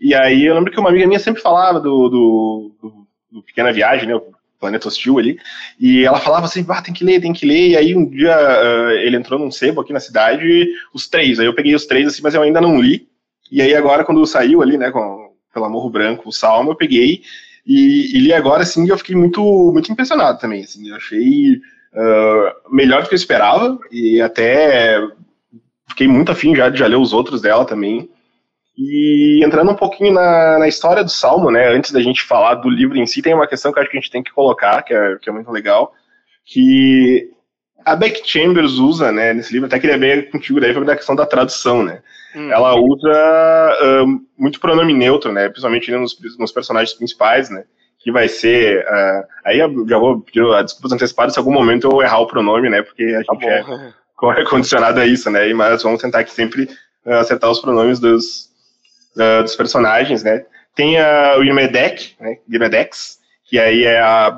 E 0.00 0.14
aí 0.14 0.46
eu 0.46 0.54
lembro 0.54 0.70
que 0.70 0.78
uma 0.78 0.90
amiga 0.90 1.06
minha 1.06 1.18
sempre 1.18 1.42
falava 1.42 1.80
do, 1.80 2.08
do, 2.08 2.76
do, 2.80 3.06
do 3.32 3.42
Pequena 3.42 3.72
Viagem, 3.72 4.08
né? 4.08 4.14
Planeta 4.58 4.88
Hostil 4.88 5.18
ali, 5.18 5.38
e 5.78 6.04
ela 6.04 6.18
falava 6.18 6.46
assim, 6.46 6.64
ah, 6.68 6.82
tem 6.82 6.92
que 6.92 7.04
ler, 7.04 7.20
tem 7.20 7.32
que 7.32 7.46
ler, 7.46 7.68
e 7.68 7.76
aí 7.76 7.94
um 7.94 8.08
dia 8.08 8.36
uh, 8.36 8.90
ele 8.90 9.16
entrou 9.16 9.38
num 9.38 9.50
sebo 9.50 9.80
aqui 9.80 9.92
na 9.92 10.00
cidade, 10.00 10.68
os 10.92 11.08
três, 11.08 11.38
aí 11.38 11.46
eu 11.46 11.54
peguei 11.54 11.74
os 11.74 11.86
três 11.86 12.06
assim, 12.06 12.22
mas 12.22 12.34
eu 12.34 12.42
ainda 12.42 12.60
não 12.60 12.80
li, 12.80 13.08
e 13.50 13.62
aí 13.62 13.74
agora 13.74 14.04
quando 14.04 14.24
saiu 14.26 14.60
ali, 14.60 14.76
né, 14.76 14.90
com, 14.90 15.32
pelo 15.52 15.70
Morro 15.70 15.90
Branco, 15.90 16.28
o 16.28 16.32
Salmo, 16.32 16.72
eu 16.72 16.76
peguei 16.76 17.22
e, 17.66 18.16
e 18.16 18.20
li 18.20 18.32
agora, 18.32 18.62
assim, 18.62 18.84
e 18.84 18.88
eu 18.88 18.98
fiquei 18.98 19.14
muito, 19.14 19.42
muito 19.72 19.92
impressionado 19.92 20.38
também, 20.38 20.64
assim, 20.64 20.88
eu 20.88 20.96
achei 20.96 21.54
uh, 21.94 22.74
melhor 22.74 23.02
do 23.02 23.08
que 23.08 23.14
eu 23.14 23.18
esperava, 23.18 23.78
e 23.92 24.20
até 24.20 25.00
fiquei 25.88 26.08
muito 26.08 26.32
afim 26.32 26.54
já 26.54 26.68
de 26.68 26.78
já 26.78 26.86
ler 26.86 26.96
os 26.96 27.12
outros 27.12 27.40
dela 27.40 27.64
também, 27.64 28.10
e 28.78 29.44
entrando 29.44 29.72
um 29.72 29.74
pouquinho 29.74 30.12
na, 30.12 30.60
na, 30.60 30.68
história 30.68 31.02
do 31.02 31.10
Salmo, 31.10 31.50
né, 31.50 31.68
antes 31.68 31.90
da 31.90 32.00
gente 32.00 32.22
falar 32.22 32.54
do 32.54 32.70
livro 32.70 32.96
em 32.96 33.06
si, 33.06 33.20
tem 33.20 33.34
uma 33.34 33.48
questão 33.48 33.72
que 33.72 33.78
eu 33.78 33.82
acho 33.82 33.90
que 33.90 33.98
a 33.98 34.00
gente 34.00 34.10
tem 34.10 34.22
que 34.22 34.30
colocar, 34.30 34.80
que 34.82 34.94
é, 34.94 35.16
que 35.20 35.28
é 35.28 35.32
muito 35.32 35.50
legal, 35.50 35.92
que 36.46 37.28
a 37.84 37.96
Beck 37.96 38.22
Chambers 38.24 38.74
usa, 38.74 39.10
né, 39.10 39.34
nesse 39.34 39.52
livro, 39.52 39.66
até 39.66 39.80
queria 39.80 39.98
ver 39.98 40.30
contigo 40.30 40.60
daí, 40.60 40.72
foi 40.72 40.84
da 40.84 40.94
questão 40.94 41.16
da 41.16 41.26
tradução, 41.26 41.82
né, 41.82 42.02
hum. 42.36 42.52
ela 42.52 42.76
usa 42.76 44.04
uh, 44.04 44.20
muito 44.38 44.60
pronome 44.60 44.94
neutro, 44.94 45.32
né, 45.32 45.48
principalmente 45.48 45.90
nos, 45.90 46.16
nos 46.38 46.52
personagens 46.52 46.96
principais, 46.96 47.50
né, 47.50 47.64
que 47.98 48.12
vai 48.12 48.28
ser, 48.28 48.84
uh, 48.84 49.26
aí 49.44 49.58
eu 49.58 49.88
já 49.88 49.98
vou 49.98 50.20
pedir 50.20 50.46
a 50.54 50.62
desculpas 50.62 50.92
antecipadas 50.92 51.32
se 51.32 51.40
algum 51.40 51.52
momento 51.52 51.90
eu 51.90 52.00
errar 52.00 52.20
o 52.20 52.28
pronome, 52.28 52.70
né, 52.70 52.80
porque 52.82 53.02
a 53.02 53.24
tá 53.24 53.34
gente 53.34 53.44
é, 53.44 54.40
é 54.40 54.44
condicionado 54.44 55.00
a 55.00 55.06
isso, 55.06 55.28
né, 55.28 55.52
mas 55.52 55.82
vamos 55.82 56.00
tentar 56.00 56.20
aqui 56.20 56.30
sempre 56.30 56.68
uh, 57.04 57.14
acertar 57.14 57.50
os 57.50 57.58
pronomes 57.58 57.98
dos, 57.98 58.47
uh, 59.18 59.42
dos 59.42 59.56
personagens, 59.56 60.22
né? 60.22 60.44
Tem 60.74 60.98
a, 60.98 61.36
o 61.38 61.44
Irmedek, 61.44 62.14
né? 62.20 62.38
Irmedex, 62.48 63.18
que 63.44 63.58
aí 63.58 63.84
é 63.84 64.00
a, 64.00 64.28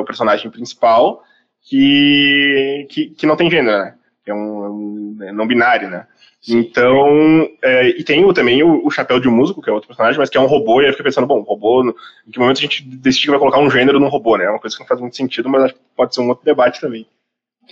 o 0.00 0.04
personagem 0.04 0.50
principal, 0.50 1.22
que, 1.62 2.86
que, 2.90 3.06
que 3.10 3.26
não 3.26 3.36
tem 3.36 3.50
gênero, 3.50 3.78
né? 3.78 3.94
Que 4.24 4.30
é 4.30 4.34
um, 4.34 5.16
um 5.18 5.18
é 5.22 5.32
não 5.32 5.46
binário, 5.46 5.88
né? 5.88 6.06
Então, 6.48 7.48
é, 7.62 7.88
e 7.88 8.04
tem 8.04 8.24
o, 8.24 8.32
também 8.32 8.62
o, 8.62 8.86
o, 8.86 8.90
Chapéu 8.90 9.18
de 9.18 9.28
Músico, 9.28 9.60
que 9.60 9.68
é 9.68 9.72
outro 9.72 9.88
personagem, 9.88 10.18
mas 10.18 10.30
que 10.30 10.38
é 10.38 10.40
um 10.40 10.46
robô, 10.46 10.80
e 10.80 10.86
aí 10.86 10.92
fica 10.92 11.04
pensando, 11.04 11.26
bom, 11.26 11.40
robô, 11.42 11.82
no, 11.82 11.94
em 12.26 12.30
que 12.30 12.38
momento 12.38 12.58
a 12.58 12.60
gente 12.60 12.82
decide 12.84 13.24
que 13.24 13.30
vai 13.30 13.38
colocar 13.38 13.58
um 13.58 13.70
gênero 13.70 13.98
no 13.98 14.08
robô, 14.08 14.36
né? 14.36 14.44
É 14.44 14.50
uma 14.50 14.60
coisa 14.60 14.76
que 14.76 14.82
não 14.82 14.88
faz 14.88 15.00
muito 15.00 15.16
sentido, 15.16 15.48
mas 15.48 15.74
pode 15.96 16.14
ser 16.14 16.20
um 16.20 16.28
outro 16.28 16.44
debate 16.44 16.80
também. 16.80 17.06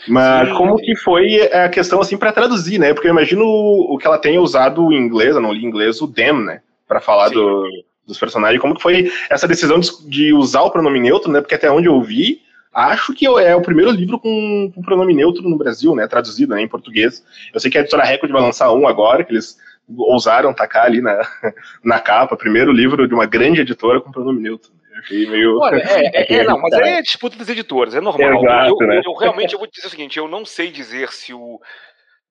Mas 0.06 0.48
Sim. 0.48 0.54
como 0.54 0.76
que 0.76 0.94
foi 0.96 1.42
a 1.52 1.68
questão 1.68 2.00
assim 2.00 2.16
para 2.16 2.32
traduzir, 2.32 2.78
né? 2.78 2.92
Porque 2.92 3.08
eu 3.08 3.12
imagino 3.12 3.44
o 3.44 3.98
que 3.98 4.06
ela 4.06 4.18
tenha 4.18 4.40
usado 4.40 4.92
em 4.92 4.96
inglês, 4.96 5.34
eu 5.34 5.40
não 5.40 5.52
li 5.52 5.64
em 5.64 5.66
inglês, 5.66 6.00
o 6.00 6.08
them, 6.08 6.44
né? 6.44 6.60
Para 6.86 7.00
falar 7.00 7.30
do, 7.30 7.64
dos 8.06 8.18
personagens. 8.18 8.60
Como 8.60 8.74
que 8.74 8.82
foi 8.82 9.10
essa 9.28 9.48
decisão 9.48 9.80
de, 9.80 10.32
usar 10.32 10.62
o 10.62 10.70
pronome 10.70 11.00
neutro, 11.00 11.30
né? 11.30 11.40
Porque 11.40 11.54
até 11.54 11.70
onde 11.70 11.88
eu 11.88 12.00
vi, 12.00 12.40
acho 12.72 13.12
que 13.14 13.26
é 13.26 13.56
o 13.56 13.62
primeiro 13.62 13.90
livro 13.90 14.18
com, 14.18 14.70
com 14.74 14.82
pronome 14.82 15.14
neutro 15.14 15.42
no 15.42 15.58
Brasil, 15.58 15.94
né? 15.94 16.06
Traduzido 16.06 16.54
né, 16.54 16.62
em 16.62 16.68
português. 16.68 17.24
Eu 17.52 17.58
sei 17.58 17.70
que 17.70 17.78
a 17.78 17.80
editora 17.80 18.04
Record 18.04 18.30
vai 18.30 18.42
lançar 18.42 18.72
um 18.72 18.86
agora, 18.86 19.24
que 19.24 19.32
eles 19.32 19.56
ousaram 19.88 20.52
tacar 20.52 20.86
ali 20.86 21.00
na, 21.00 21.20
na 21.82 21.98
capa, 21.98 22.36
primeiro 22.36 22.72
livro 22.72 23.06
de 23.08 23.14
uma 23.14 23.26
grande 23.26 23.60
editora 23.60 24.00
com 24.00 24.12
pronome 24.12 24.40
neutro. 24.40 24.70
Meio. 25.10 25.58
Olha, 25.58 25.82
é, 25.82 26.34
é, 26.34 26.34
é 26.38 26.44
não, 26.44 26.58
mas 26.58 26.72
é 26.74 27.00
disputa 27.00 27.36
das 27.36 27.48
editoras, 27.48 27.94
é 27.94 28.00
normal. 28.00 28.42
Exato, 28.42 28.76
eu, 28.82 28.88
né? 28.88 28.96
eu, 28.98 29.02
eu, 29.12 29.14
realmente 29.14 29.52
eu 29.52 29.58
vou 29.58 29.68
dizer 29.68 29.86
o 29.86 29.90
seguinte: 29.90 30.18
eu 30.18 30.28
não 30.28 30.44
sei 30.44 30.70
dizer 30.70 31.10
se 31.12 31.32
o, 31.32 31.60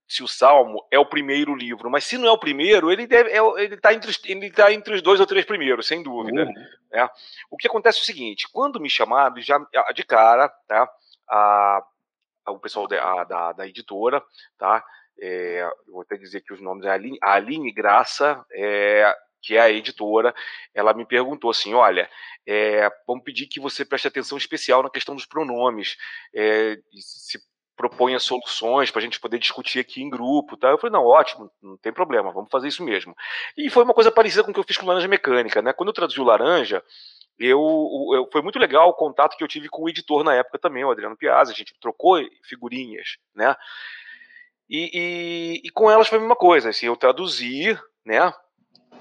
se 0.07 0.21
o 0.23 0.27
Salmo 0.27 0.85
é 0.91 0.99
o 0.99 1.05
primeiro 1.05 1.55
livro, 1.55 1.89
mas 1.89 2.03
se 2.03 2.17
não 2.17 2.27
é 2.27 2.31
o 2.31 2.37
primeiro, 2.37 2.91
ele 2.91 3.07
deve, 3.07 3.31
é, 3.31 3.39
ele 3.63 3.75
está 3.75 3.93
entre, 3.93 4.11
ele 4.25 4.51
tá 4.51 4.71
entre 4.71 4.93
os 4.93 5.01
dois 5.01 5.19
ou 5.19 5.25
três 5.25 5.45
primeiros, 5.45 5.87
sem 5.87 6.03
dúvida. 6.03 6.43
Uhum. 6.43 6.53
Né? 6.91 7.09
O 7.49 7.57
que 7.57 7.67
acontece 7.67 7.99
é 7.99 8.01
o 8.01 8.05
seguinte: 8.05 8.47
quando 8.51 8.79
me 8.79 8.89
chamaram, 8.89 9.35
já 9.41 9.57
de 9.93 10.03
cara, 10.03 10.49
tá? 10.67 10.89
A, 11.29 11.83
o 12.47 12.59
pessoal 12.59 12.87
da, 12.87 13.23
da, 13.23 13.51
da 13.53 13.67
editora, 13.67 14.21
tá? 14.57 14.83
É, 15.19 15.67
vou 15.87 16.01
até 16.01 16.17
dizer 16.17 16.41
que 16.41 16.53
os 16.53 16.61
nomes 16.61 16.85
é 16.85 16.89
a 16.89 16.93
Aline, 16.93 17.17
a 17.21 17.33
Aline 17.33 17.71
Graça, 17.71 18.45
é, 18.51 19.11
que 19.45 19.55
é 19.55 19.61
a 19.61 19.69
editora, 19.69 20.33
ela 20.73 20.93
me 20.93 21.05
perguntou 21.05 21.51
assim: 21.51 21.73
olha, 21.73 22.09
é, 22.47 22.89
vamos 23.07 23.23
pedir 23.23 23.45
que 23.45 23.59
você 23.59 23.85
preste 23.85 24.07
atenção 24.07 24.37
especial 24.37 24.81
na 24.81 24.89
questão 24.89 25.15
dos 25.15 25.25
pronomes, 25.25 25.97
é, 26.33 26.77
se 26.99 27.39
proponha 27.77 28.19
soluções 28.19 28.89
para 28.89 29.01
a 29.01 29.03
gente 29.03 29.19
poder 29.19 29.37
discutir 29.37 29.79
aqui 29.79 30.01
em 30.01 30.09
grupo. 30.09 30.57
Tá? 30.57 30.69
Eu 30.69 30.77
falei: 30.79 30.93
não, 30.93 31.05
ótimo, 31.05 31.51
não 31.61 31.77
tem 31.77 31.93
problema, 31.93 32.31
vamos 32.31 32.49
fazer 32.49 32.67
isso 32.67 32.83
mesmo. 32.83 33.15
E 33.55 33.69
foi 33.69 33.83
uma 33.83 33.93
coisa 33.93 34.11
parecida 34.11 34.43
com 34.43 34.49
o 34.49 34.53
que 34.53 34.59
eu 34.59 34.63
fiz 34.63 34.77
com 34.77 34.87
Laranja 34.87 35.07
Mecânica. 35.07 35.61
Né? 35.61 35.71
Quando 35.73 35.89
eu 35.89 35.93
traduzi 35.93 36.19
o 36.19 36.23
Laranja, 36.23 36.83
eu, 37.37 37.59
eu, 38.13 38.27
foi 38.31 38.41
muito 38.41 38.57
legal 38.57 38.89
o 38.89 38.93
contato 38.93 39.37
que 39.37 39.43
eu 39.43 39.47
tive 39.47 39.69
com 39.69 39.83
o 39.83 39.89
editor 39.89 40.23
na 40.23 40.33
época 40.33 40.57
também, 40.57 40.83
o 40.83 40.91
Adriano 40.91 41.17
Piazza, 41.17 41.51
a 41.51 41.55
gente 41.55 41.77
trocou 41.79 42.17
figurinhas, 42.43 43.17
né? 43.35 43.55
E, 44.67 44.89
e, 44.93 45.67
e, 45.67 45.69
com 45.69 45.91
elas 45.91 46.07
foi 46.07 46.17
a 46.17 46.21
mesma 46.21 46.35
coisa, 46.35 46.69
assim, 46.69 46.87
eu 46.87 46.95
traduzi, 46.95 47.77
né? 48.03 48.33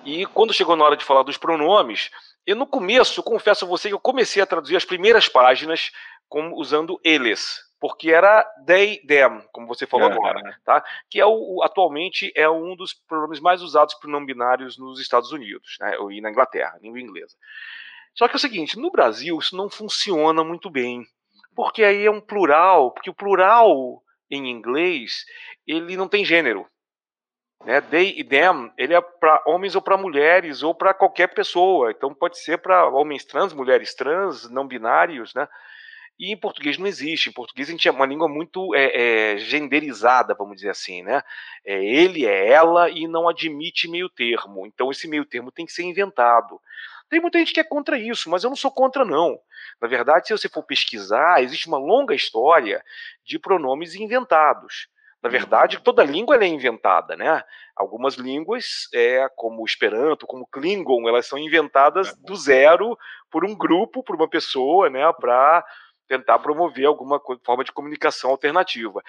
E 0.04 0.26
quando 0.26 0.52
chegou 0.52 0.76
na 0.76 0.84
hora 0.84 0.96
de 0.96 1.04
falar 1.04 1.22
dos 1.22 1.38
pronomes, 1.38 2.10
eu 2.46 2.54
no 2.54 2.66
começo, 2.66 3.18
eu 3.18 3.24
confesso 3.24 3.64
a 3.64 3.68
você 3.68 3.88
que 3.88 3.94
eu 3.94 4.00
comecei 4.00 4.42
a 4.42 4.46
traduzir 4.46 4.76
as 4.76 4.84
primeiras 4.84 5.28
páginas 5.28 5.90
como, 6.28 6.56
usando 6.56 7.00
eles, 7.02 7.60
porque 7.80 8.10
era 8.10 8.44
they, 8.66 8.98
them, 9.06 9.42
como 9.52 9.66
você 9.66 9.86
falou 9.86 10.10
agora, 10.10 10.58
tá? 10.64 10.84
Que 11.08 11.20
é 11.20 11.26
o, 11.26 11.62
atualmente 11.62 12.32
é 12.34 12.48
um 12.48 12.76
dos 12.76 12.92
pronomes 12.92 13.40
mais 13.40 13.62
usados 13.62 13.94
por 13.94 14.08
não 14.08 14.24
binários 14.24 14.78
nos 14.78 15.00
Estados 15.00 15.32
Unidos, 15.32 15.76
né? 15.80 15.96
E 16.10 16.20
na 16.20 16.30
Inglaterra, 16.30 16.78
língua 16.82 17.00
inglesa. 17.00 17.36
Só 18.14 18.28
que 18.28 18.34
é 18.34 18.36
o 18.36 18.40
seguinte, 18.40 18.78
no 18.78 18.90
Brasil 18.90 19.38
isso 19.38 19.56
não 19.56 19.70
funciona 19.70 20.44
muito 20.44 20.68
bem, 20.68 21.06
porque 21.54 21.82
aí 21.82 22.04
é 22.04 22.10
um 22.10 22.20
plural, 22.20 22.90
porque 22.90 23.10
o 23.10 23.14
plural 23.14 24.02
em 24.30 24.50
inglês 24.50 25.24
ele 25.66 25.96
não 25.96 26.08
tem 26.08 26.24
gênero. 26.24 26.66
Né? 27.64 27.80
They 27.80 28.14
e 28.18 28.24
them, 28.24 28.70
ele 28.76 28.94
é 28.94 29.00
para 29.00 29.42
homens 29.46 29.74
ou 29.74 29.80
para 29.80 29.96
mulheres 29.96 30.62
ou 30.62 30.74
para 30.74 30.92
qualquer 30.92 31.28
pessoa. 31.28 31.90
Então 31.90 32.14
pode 32.14 32.38
ser 32.38 32.58
para 32.58 32.86
homens 32.88 33.24
trans, 33.24 33.54
mulheres 33.54 33.94
trans, 33.94 34.50
não 34.50 34.66
binários, 34.66 35.32
né? 35.34 35.48
E 36.18 36.32
em 36.32 36.36
português 36.36 36.78
não 36.78 36.86
existe. 36.86 37.28
Em 37.28 37.32
português 37.32 37.68
a 37.68 37.72
gente 37.72 37.88
é 37.88 37.90
uma 37.90 38.06
língua 38.06 38.28
muito 38.28 38.74
é, 38.74 39.32
é, 39.32 39.38
genderizada, 39.38 40.34
vamos 40.34 40.56
dizer 40.56 40.70
assim, 40.70 41.02
né? 41.02 41.22
É 41.64 41.82
ele, 41.82 42.26
é 42.26 42.50
ela 42.50 42.88
e 42.90 43.08
não 43.08 43.28
admite 43.28 43.88
meio 43.88 44.08
termo. 44.08 44.66
Então 44.66 44.90
esse 44.90 45.08
meio 45.08 45.24
termo 45.24 45.50
tem 45.50 45.66
que 45.66 45.72
ser 45.72 45.82
inventado. 45.82 46.60
Tem 47.08 47.20
muita 47.20 47.38
gente 47.38 47.52
que 47.52 47.60
é 47.60 47.64
contra 47.64 47.98
isso, 47.98 48.30
mas 48.30 48.44
eu 48.44 48.50
não 48.50 48.56
sou 48.56 48.70
contra, 48.70 49.04
não. 49.04 49.38
Na 49.80 49.88
verdade, 49.88 50.26
se 50.26 50.36
você 50.36 50.48
for 50.48 50.62
pesquisar, 50.62 51.42
existe 51.42 51.66
uma 51.66 51.78
longa 51.78 52.14
história 52.14 52.82
de 53.24 53.38
pronomes 53.38 53.94
inventados. 53.94 54.88
Na 55.24 55.30
verdade, 55.30 55.80
toda 55.80 56.04
língua 56.04 56.36
é 56.36 56.46
inventada, 56.46 57.16
né? 57.16 57.42
Algumas 57.74 58.16
línguas, 58.16 58.88
é, 58.92 59.26
como 59.34 59.62
o 59.62 59.64
Esperanto, 59.64 60.26
como 60.26 60.42
o 60.42 60.46
Klingon, 60.46 61.08
elas 61.08 61.26
são 61.26 61.38
inventadas 61.38 62.14
do 62.18 62.36
zero 62.36 62.94
por 63.30 63.42
um 63.42 63.56
grupo, 63.56 64.04
por 64.04 64.16
uma 64.16 64.28
pessoa, 64.28 64.90
né? 64.90 65.10
Para 65.18 65.64
tentar 66.06 66.38
promover 66.40 66.84
alguma 66.84 67.18
forma 67.42 67.64
de 67.64 67.72
comunicação 67.72 68.28
alternativa. 68.32 69.02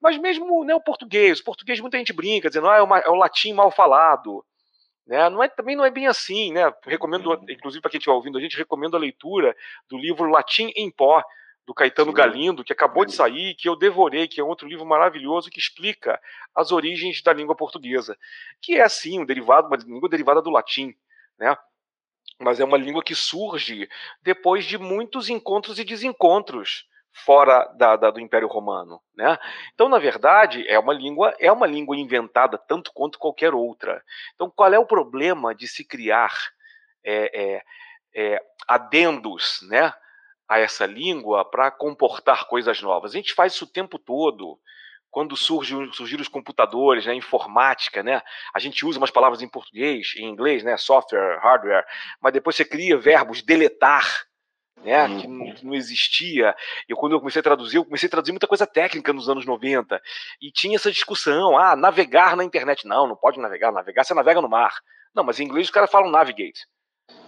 Mas 0.00 0.16
mesmo 0.16 0.64
né, 0.64 0.74
o 0.74 0.80
português, 0.80 1.40
o 1.40 1.44
português 1.44 1.80
muita 1.80 1.98
gente 1.98 2.14
brinca, 2.14 2.48
dizendo 2.48 2.70
ah, 2.70 2.78
é, 2.78 2.82
uma, 2.82 3.00
é 3.00 3.08
o 3.10 3.14
latim 3.14 3.52
mal 3.52 3.70
falado. 3.70 4.42
Né? 5.06 5.28
Não 5.28 5.42
é, 5.42 5.50
também 5.50 5.76
não 5.76 5.84
é 5.84 5.90
bem 5.90 6.06
assim. 6.06 6.50
Né? 6.50 6.72
Recomendo, 6.86 7.26
uhum. 7.28 7.44
inclusive 7.46 7.82
para 7.82 7.90
quem 7.90 7.98
estiver 7.98 8.14
ouvindo 8.14 8.38
a 8.38 8.40
gente, 8.40 8.56
recomendo 8.56 8.96
a 8.96 9.00
leitura 9.00 9.54
do 9.86 9.98
livro 9.98 10.30
Latim 10.30 10.72
em 10.74 10.90
Pó, 10.90 11.22
do 11.68 11.74
Caetano 11.74 12.12
Sim. 12.12 12.16
Galindo, 12.16 12.64
que 12.64 12.72
acabou 12.72 13.04
de 13.04 13.12
sair, 13.12 13.54
que 13.54 13.68
eu 13.68 13.76
devorei, 13.76 14.26
que 14.26 14.40
é 14.40 14.42
outro 14.42 14.66
livro 14.66 14.86
maravilhoso 14.86 15.50
que 15.50 15.60
explica 15.60 16.18
as 16.54 16.72
origens 16.72 17.20
da 17.20 17.30
língua 17.30 17.54
portuguesa, 17.54 18.16
que 18.58 18.76
é 18.76 18.82
assim 18.82 19.20
um 19.20 19.24
derivado, 19.26 19.66
uma 19.66 19.76
língua 19.76 20.08
derivada 20.08 20.40
do 20.40 20.48
latim, 20.48 20.96
né? 21.38 21.54
Mas 22.40 22.58
é 22.58 22.64
uma 22.64 22.78
língua 22.78 23.02
que 23.02 23.14
surge 23.14 23.86
depois 24.22 24.64
de 24.64 24.78
muitos 24.78 25.28
encontros 25.28 25.78
e 25.78 25.84
desencontros 25.84 26.86
fora 27.12 27.66
da, 27.76 27.96
da, 27.96 28.10
do 28.10 28.20
Império 28.20 28.48
Romano, 28.48 29.02
né? 29.14 29.38
Então, 29.74 29.90
na 29.90 29.98
verdade, 29.98 30.66
é 30.68 30.78
uma 30.78 30.94
língua 30.94 31.36
é 31.38 31.52
uma 31.52 31.66
língua 31.66 31.98
inventada 31.98 32.56
tanto 32.56 32.92
quanto 32.94 33.18
qualquer 33.18 33.52
outra. 33.52 34.02
Então, 34.34 34.48
qual 34.48 34.72
é 34.72 34.78
o 34.78 34.86
problema 34.86 35.54
de 35.54 35.68
se 35.68 35.84
criar 35.84 36.32
é, 37.04 37.42
é, 37.42 37.64
é, 38.14 38.42
adendos, 38.66 39.60
né? 39.68 39.92
A 40.48 40.58
essa 40.58 40.86
língua 40.86 41.44
para 41.44 41.70
comportar 41.70 42.46
coisas 42.48 42.80
novas. 42.80 43.12
A 43.12 43.16
gente 43.16 43.34
faz 43.34 43.52
isso 43.52 43.64
o 43.64 43.70
tempo 43.70 43.98
todo. 43.98 44.58
Quando 45.10 45.36
surge, 45.36 45.74
surgiram 45.92 46.20
os 46.20 46.28
computadores, 46.28 47.06
né, 47.06 47.12
a 47.12 47.16
informática, 47.16 48.02
né, 48.02 48.20
a 48.54 48.58
gente 48.58 48.84
usa 48.84 48.98
umas 48.98 49.10
palavras 49.10 49.40
em 49.40 49.48
português, 49.48 50.14
em 50.16 50.26
inglês, 50.28 50.62
né, 50.62 50.76
software, 50.76 51.38
hardware, 51.40 51.86
mas 52.20 52.32
depois 52.32 52.54
você 52.54 52.64
cria 52.64 52.98
verbos 52.98 53.40
deletar, 53.40 54.26
né, 54.84 55.08
que, 55.18 55.26
não, 55.26 55.54
que 55.54 55.64
não 55.64 55.74
existia. 55.74 56.54
Eu, 56.86 56.94
quando 56.94 57.12
eu 57.12 57.20
comecei 57.20 57.40
a 57.40 57.42
traduzir, 57.42 57.78
eu 57.78 57.86
comecei 57.86 58.06
a 58.06 58.10
traduzir 58.10 58.32
muita 58.32 58.46
coisa 58.46 58.66
técnica 58.66 59.10
nos 59.10 59.30
anos 59.30 59.46
90. 59.46 60.00
E 60.42 60.52
tinha 60.52 60.76
essa 60.76 60.92
discussão: 60.92 61.58
ah, 61.58 61.74
navegar 61.74 62.36
na 62.36 62.44
internet. 62.44 62.86
Não, 62.86 63.06
não 63.06 63.16
pode 63.16 63.40
navegar. 63.40 63.72
Navegar, 63.72 64.04
você 64.04 64.14
navega 64.14 64.42
no 64.42 64.48
mar. 64.48 64.72
Não, 65.14 65.24
mas 65.24 65.40
em 65.40 65.44
inglês 65.44 65.66
os 65.68 65.72
caras 65.72 65.90
falam 65.90 66.10
navigate. 66.10 66.66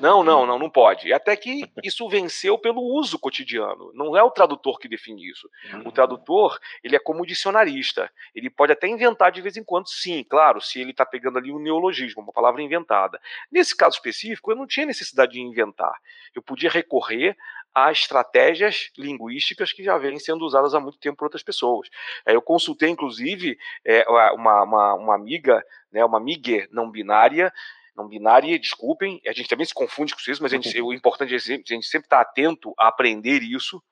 Não, 0.00 0.24
não, 0.24 0.46
não, 0.46 0.58
não 0.58 0.70
pode. 0.70 1.12
Até 1.12 1.36
que 1.36 1.70
isso 1.82 2.08
venceu 2.08 2.58
pelo 2.58 2.80
uso 2.80 3.18
cotidiano. 3.18 3.92
Não 3.94 4.16
é 4.16 4.22
o 4.22 4.30
tradutor 4.30 4.78
que 4.78 4.88
define 4.88 5.28
isso. 5.28 5.48
O 5.72 5.76
uhum. 5.76 5.90
tradutor, 5.90 6.58
ele 6.82 6.96
é 6.96 6.98
como 6.98 7.26
dicionarista. 7.26 8.10
Ele 8.34 8.48
pode 8.48 8.72
até 8.72 8.88
inventar 8.88 9.30
de 9.30 9.42
vez 9.42 9.58
em 9.58 9.64
quando, 9.64 9.88
sim, 9.88 10.24
claro, 10.24 10.60
se 10.60 10.80
ele 10.80 10.92
está 10.92 11.04
pegando 11.04 11.38
ali 11.38 11.52
um 11.52 11.58
neologismo, 11.58 12.22
uma 12.22 12.32
palavra 12.32 12.62
inventada. 12.62 13.20
Nesse 13.52 13.76
caso 13.76 13.96
específico, 13.96 14.50
eu 14.50 14.56
não 14.56 14.66
tinha 14.66 14.86
necessidade 14.86 15.32
de 15.32 15.40
inventar. 15.40 15.94
Eu 16.34 16.40
podia 16.40 16.70
recorrer 16.70 17.36
a 17.74 17.92
estratégias 17.92 18.90
linguísticas 18.98 19.72
que 19.72 19.84
já 19.84 19.96
vêm 19.96 20.18
sendo 20.18 20.44
usadas 20.44 20.74
há 20.74 20.80
muito 20.80 20.98
tempo 20.98 21.18
por 21.18 21.26
outras 21.26 21.42
pessoas. 21.42 21.88
Eu 22.26 22.42
consultei, 22.42 22.88
inclusive, 22.88 23.58
é, 23.84 24.04
uma, 24.08 24.62
uma, 24.62 24.94
uma 24.94 25.14
amiga, 25.14 25.64
né, 25.92 26.04
uma 26.04 26.18
amiga 26.18 26.66
não 26.72 26.90
binária, 26.90 27.52
não 28.00 28.08
binária, 28.08 28.58
desculpem, 28.58 29.20
a 29.26 29.32
gente 29.32 29.48
também 29.48 29.66
se 29.66 29.74
confunde 29.74 30.14
com 30.14 30.30
isso, 30.30 30.42
mas 30.42 30.50
gente, 30.52 30.80
o 30.80 30.92
importante 30.92 31.34
é 31.34 31.36
a 31.36 31.38
gente 31.38 31.84
sempre 31.84 32.06
estar 32.06 32.24
tá 32.24 32.30
atento 32.30 32.72
a 32.78 32.88
aprender 32.88 33.42
isso. 33.42 33.82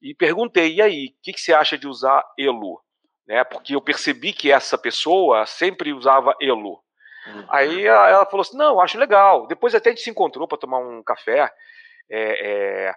E 0.00 0.14
perguntei, 0.14 0.74
e 0.74 0.82
aí, 0.82 1.06
o 1.06 1.22
que, 1.22 1.32
que, 1.32 1.40
você 1.40 1.52
acha 1.52 1.78
de 1.78 1.86
usar 1.86 2.24
elo? 2.38 2.82
Né, 3.26 3.44
porque 3.44 3.74
eu 3.74 3.80
percebi 3.80 4.32
que 4.32 4.50
essa 4.50 4.76
pessoa 4.76 5.46
sempre 5.46 5.92
usava 5.92 6.34
elo. 6.40 6.82
Uhum. 7.26 7.46
Aí 7.48 7.86
ela 7.86 8.26
falou 8.26 8.40
assim, 8.40 8.56
não, 8.56 8.80
acho 8.80 8.98
legal. 8.98 9.46
Depois 9.46 9.74
até 9.74 9.90
a 9.90 9.92
gente 9.92 10.02
se 10.02 10.10
encontrou 10.10 10.48
para 10.48 10.58
tomar 10.58 10.78
um 10.78 11.02
café. 11.04 11.48
É, 12.10 12.90
é, 12.90 12.94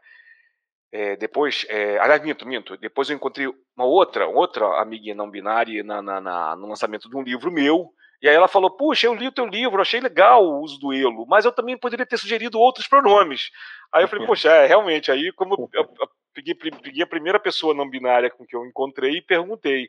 é, 0.91 1.15
depois, 1.17 1.65
é, 1.69 1.99
aliás, 1.99 2.21
minto, 2.23 2.47
minto. 2.47 2.75
Depois 2.77 3.09
eu 3.09 3.15
encontrei 3.15 3.47
uma 3.47 3.85
outra, 3.85 4.27
outra 4.27 4.81
amiguinha 4.81 5.13
não 5.13 5.29
binária 5.29 5.83
na, 5.83 6.01
na, 6.01 6.19
na, 6.19 6.55
no 6.55 6.67
lançamento 6.67 7.07
de 7.07 7.15
um 7.15 7.21
livro 7.21 7.51
meu, 7.51 7.91
e 8.25 8.27
aí 8.27 8.33
ela 8.33 8.47
falou: 8.47 8.71
Puxa, 8.71 9.05
eu 9.05 9.13
li 9.13 9.27
o 9.27 9.31
teu 9.31 9.45
livro, 9.45 9.79
achei 9.79 9.99
legal 9.99 10.43
o 10.43 10.59
uso 10.59 10.79
do 10.79 10.91
elo, 10.91 11.27
mas 11.27 11.45
eu 11.45 11.51
também 11.51 11.77
poderia 11.77 12.07
ter 12.07 12.17
sugerido 12.17 12.59
outros 12.59 12.87
pronomes. 12.87 13.51
Aí 13.93 14.03
eu 14.03 14.07
falei: 14.07 14.25
Poxa, 14.25 14.49
é, 14.49 14.65
realmente. 14.65 15.11
Aí, 15.11 15.31
como 15.33 15.69
eu, 15.71 15.87
eu 15.99 16.09
peguei, 16.33 16.55
peguei 16.55 17.03
a 17.03 17.07
primeira 17.07 17.39
pessoa 17.39 17.75
não 17.75 17.87
binária 17.87 18.31
com 18.31 18.43
que 18.43 18.55
eu 18.55 18.65
encontrei 18.65 19.17
e 19.17 19.21
perguntei. 19.21 19.87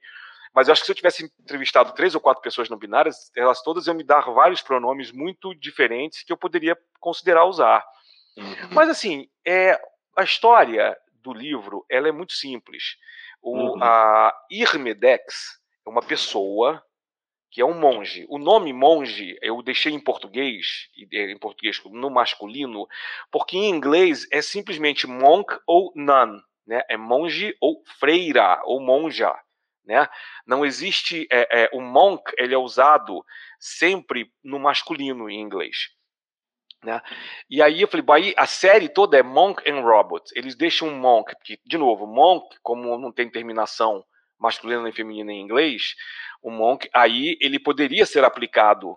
Mas 0.55 0.69
eu 0.69 0.73
acho 0.73 0.83
que 0.83 0.87
se 0.87 0.93
eu 0.93 0.97
tivesse 0.97 1.33
entrevistado 1.41 1.95
três 1.95 2.15
ou 2.15 2.21
quatro 2.21 2.43
pessoas 2.43 2.69
não 2.69 2.77
binárias, 2.77 3.33
elas 3.35 3.63
todas 3.63 3.87
iam 3.87 3.97
me 3.97 4.05
dar 4.05 4.31
vários 4.31 4.61
pronomes 4.61 5.11
muito 5.13 5.55
diferentes 5.55 6.23
que 6.23 6.31
eu 6.31 6.37
poderia 6.37 6.77
considerar 7.01 7.47
usar. 7.47 7.83
Uhum. 8.37 8.69
Mas 8.71 8.91
assim, 8.91 9.31
é, 9.47 9.81
a 10.15 10.25
história 10.25 10.95
do 11.23 11.33
livro 11.33 11.87
ela 11.91 12.07
é 12.07 12.13
muito 12.13 12.35
simples. 12.35 12.97
O, 13.41 13.57
uhum. 13.57 13.83
A 13.83 14.31
Irmedex 14.51 15.59
é 15.87 15.89
uma 15.89 16.03
pessoa 16.03 16.83
que 17.57 17.63
é 17.63 17.65
um 17.65 17.81
monge. 17.81 18.27
O 18.29 18.37
nome 18.37 18.71
monge 18.71 19.39
eu 19.41 19.63
deixei 19.63 19.95
em 19.95 19.99
português, 19.99 20.91
em 20.95 21.39
português 21.39 21.83
no 21.87 22.11
masculino, 22.11 22.87
porque 23.33 23.57
em 23.57 23.71
inglês 23.71 24.29
é 24.31 24.43
simplesmente 24.43 25.07
monk 25.07 25.59
ou 25.67 25.91
nun, 25.97 26.39
né? 26.67 26.83
É 26.87 26.99
monge 26.99 27.57
ou 27.59 27.83
freira 27.99 28.61
ou 28.65 28.79
monja, 28.79 29.35
né? 29.87 30.07
Não 30.47 30.67
existe 30.67 31.27
é, 31.33 31.63
é, 31.63 31.71
o 31.73 31.81
monk, 31.81 32.31
ele 32.37 32.53
é 32.53 32.59
usado 32.59 33.25
sempre 33.59 34.31
no 34.45 34.59
masculino 34.59 35.31
em 35.31 35.41
inglês. 35.41 35.89
Né? 36.85 37.01
E 37.49 37.63
aí 37.63 37.81
eu 37.81 37.89
falei, 37.89 38.35
a 38.37 38.47
série 38.47 38.91
toda 38.91 39.19
é 39.19 39.23
Monk 39.23 39.63
and 39.67 39.81
Robot. 39.81 40.31
Eles 40.35 40.55
deixam 40.55 40.91
Monk, 40.91 41.35
porque, 41.37 41.59
de 41.65 41.79
novo, 41.79 42.07
Monk, 42.07 42.55
como 42.63 42.99
não 42.99 43.11
tem 43.11 43.31
terminação 43.31 44.05
masculina 44.39 44.89
e 44.89 44.93
feminina 44.93 45.33
em 45.33 45.41
inglês, 45.41 45.95
o 46.43 46.51
Monk, 46.51 46.89
aí 46.93 47.37
ele 47.41 47.59
poderia 47.59 48.07
ser 48.07 48.25
aplicado. 48.25 48.97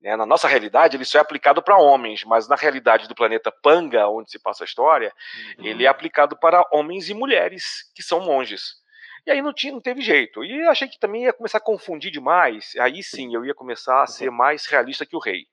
Né? 0.00 0.16
Na 0.16 0.26
nossa 0.26 0.48
realidade, 0.48 0.96
ele 0.96 1.04
só 1.04 1.18
é 1.18 1.20
aplicado 1.20 1.62
para 1.62 1.78
homens, 1.78 2.24
mas 2.24 2.48
na 2.48 2.56
realidade 2.56 3.08
do 3.08 3.14
planeta 3.14 3.52
Panga, 3.62 4.08
onde 4.08 4.30
se 4.30 4.38
passa 4.38 4.64
a 4.64 4.66
história, 4.66 5.12
uhum. 5.58 5.64
ele 5.64 5.84
é 5.84 5.88
aplicado 5.88 6.38
para 6.38 6.64
homens 6.72 7.08
e 7.08 7.14
mulheres 7.14 7.90
que 7.94 8.02
são 8.02 8.20
monges. 8.20 8.84
E 9.26 9.30
aí 9.30 9.42
não, 9.42 9.52
tinha, 9.52 9.72
não 9.72 9.80
teve 9.80 10.00
jeito. 10.00 10.44
E 10.44 10.62
achei 10.68 10.86
que 10.86 11.00
também 11.00 11.24
ia 11.24 11.32
começar 11.32 11.58
a 11.58 11.60
confundir 11.60 12.12
demais. 12.12 12.74
Aí 12.78 13.02
sim 13.02 13.34
eu 13.34 13.44
ia 13.44 13.54
começar 13.54 14.02
a 14.02 14.06
ser 14.06 14.30
mais 14.30 14.66
realista 14.66 15.04
que 15.04 15.16
o 15.16 15.20
rei. 15.20 15.46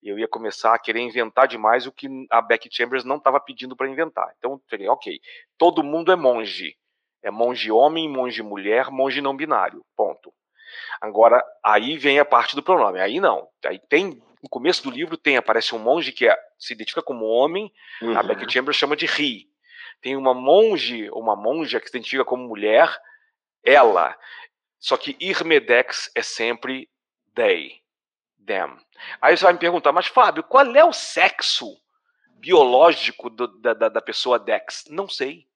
Eu 0.00 0.16
ia 0.16 0.28
começar 0.28 0.72
a 0.72 0.78
querer 0.78 1.00
inventar 1.00 1.48
demais 1.48 1.84
o 1.84 1.92
que 1.92 2.06
a 2.30 2.40
Becky 2.40 2.68
Chambers 2.70 3.04
não 3.04 3.16
estava 3.16 3.40
pedindo 3.40 3.74
para 3.74 3.88
inventar. 3.88 4.32
Então 4.38 4.52
eu 4.52 4.62
falei, 4.70 4.88
ok, 4.88 5.20
todo 5.58 5.82
mundo 5.82 6.12
é 6.12 6.16
monge. 6.16 6.76
É 7.22 7.30
monge 7.30 7.70
homem, 7.70 8.08
monge 8.08 8.42
mulher, 8.42 8.90
monge 8.90 9.20
não 9.20 9.36
binário. 9.36 9.84
Ponto. 9.96 10.32
Agora, 11.00 11.42
aí 11.64 11.96
vem 11.96 12.18
a 12.18 12.24
parte 12.24 12.54
do 12.54 12.62
pronome. 12.62 13.00
Aí 13.00 13.20
não. 13.20 13.48
Aí 13.64 13.78
tem. 13.88 14.22
No 14.42 14.48
começo 14.48 14.82
do 14.84 14.90
livro 14.90 15.16
tem, 15.16 15.36
aparece 15.36 15.74
um 15.74 15.78
monge 15.78 16.12
que 16.12 16.28
é, 16.28 16.38
se 16.58 16.72
identifica 16.72 17.02
como 17.02 17.24
homem, 17.24 17.72
uhum. 18.00 18.16
a 18.16 18.22
Becky 18.22 18.50
Chambers 18.50 18.76
chama 18.76 18.96
de 18.96 19.04
ri. 19.04 19.48
Tem 20.00 20.16
uma 20.16 20.32
monge, 20.32 21.10
uma 21.10 21.34
monja 21.34 21.80
que 21.80 21.88
se 21.88 21.96
identifica 21.96 22.24
como 22.24 22.46
mulher, 22.46 22.88
ela. 23.64 24.16
Só 24.78 24.96
que 24.96 25.16
Irmedex 25.20 26.08
é 26.14 26.22
sempre 26.22 26.88
they, 27.34 27.80
them. 28.46 28.76
Aí 29.20 29.36
você 29.36 29.42
vai 29.42 29.54
me 29.54 29.58
perguntar, 29.58 29.90
mas 29.90 30.06
Fábio, 30.06 30.44
qual 30.44 30.64
é 30.76 30.84
o 30.84 30.92
sexo 30.92 31.76
biológico 32.34 33.28
do, 33.28 33.48
da, 33.60 33.74
da 33.74 34.00
pessoa 34.00 34.38
Dex? 34.38 34.84
Não 34.88 35.08
sei. 35.08 35.47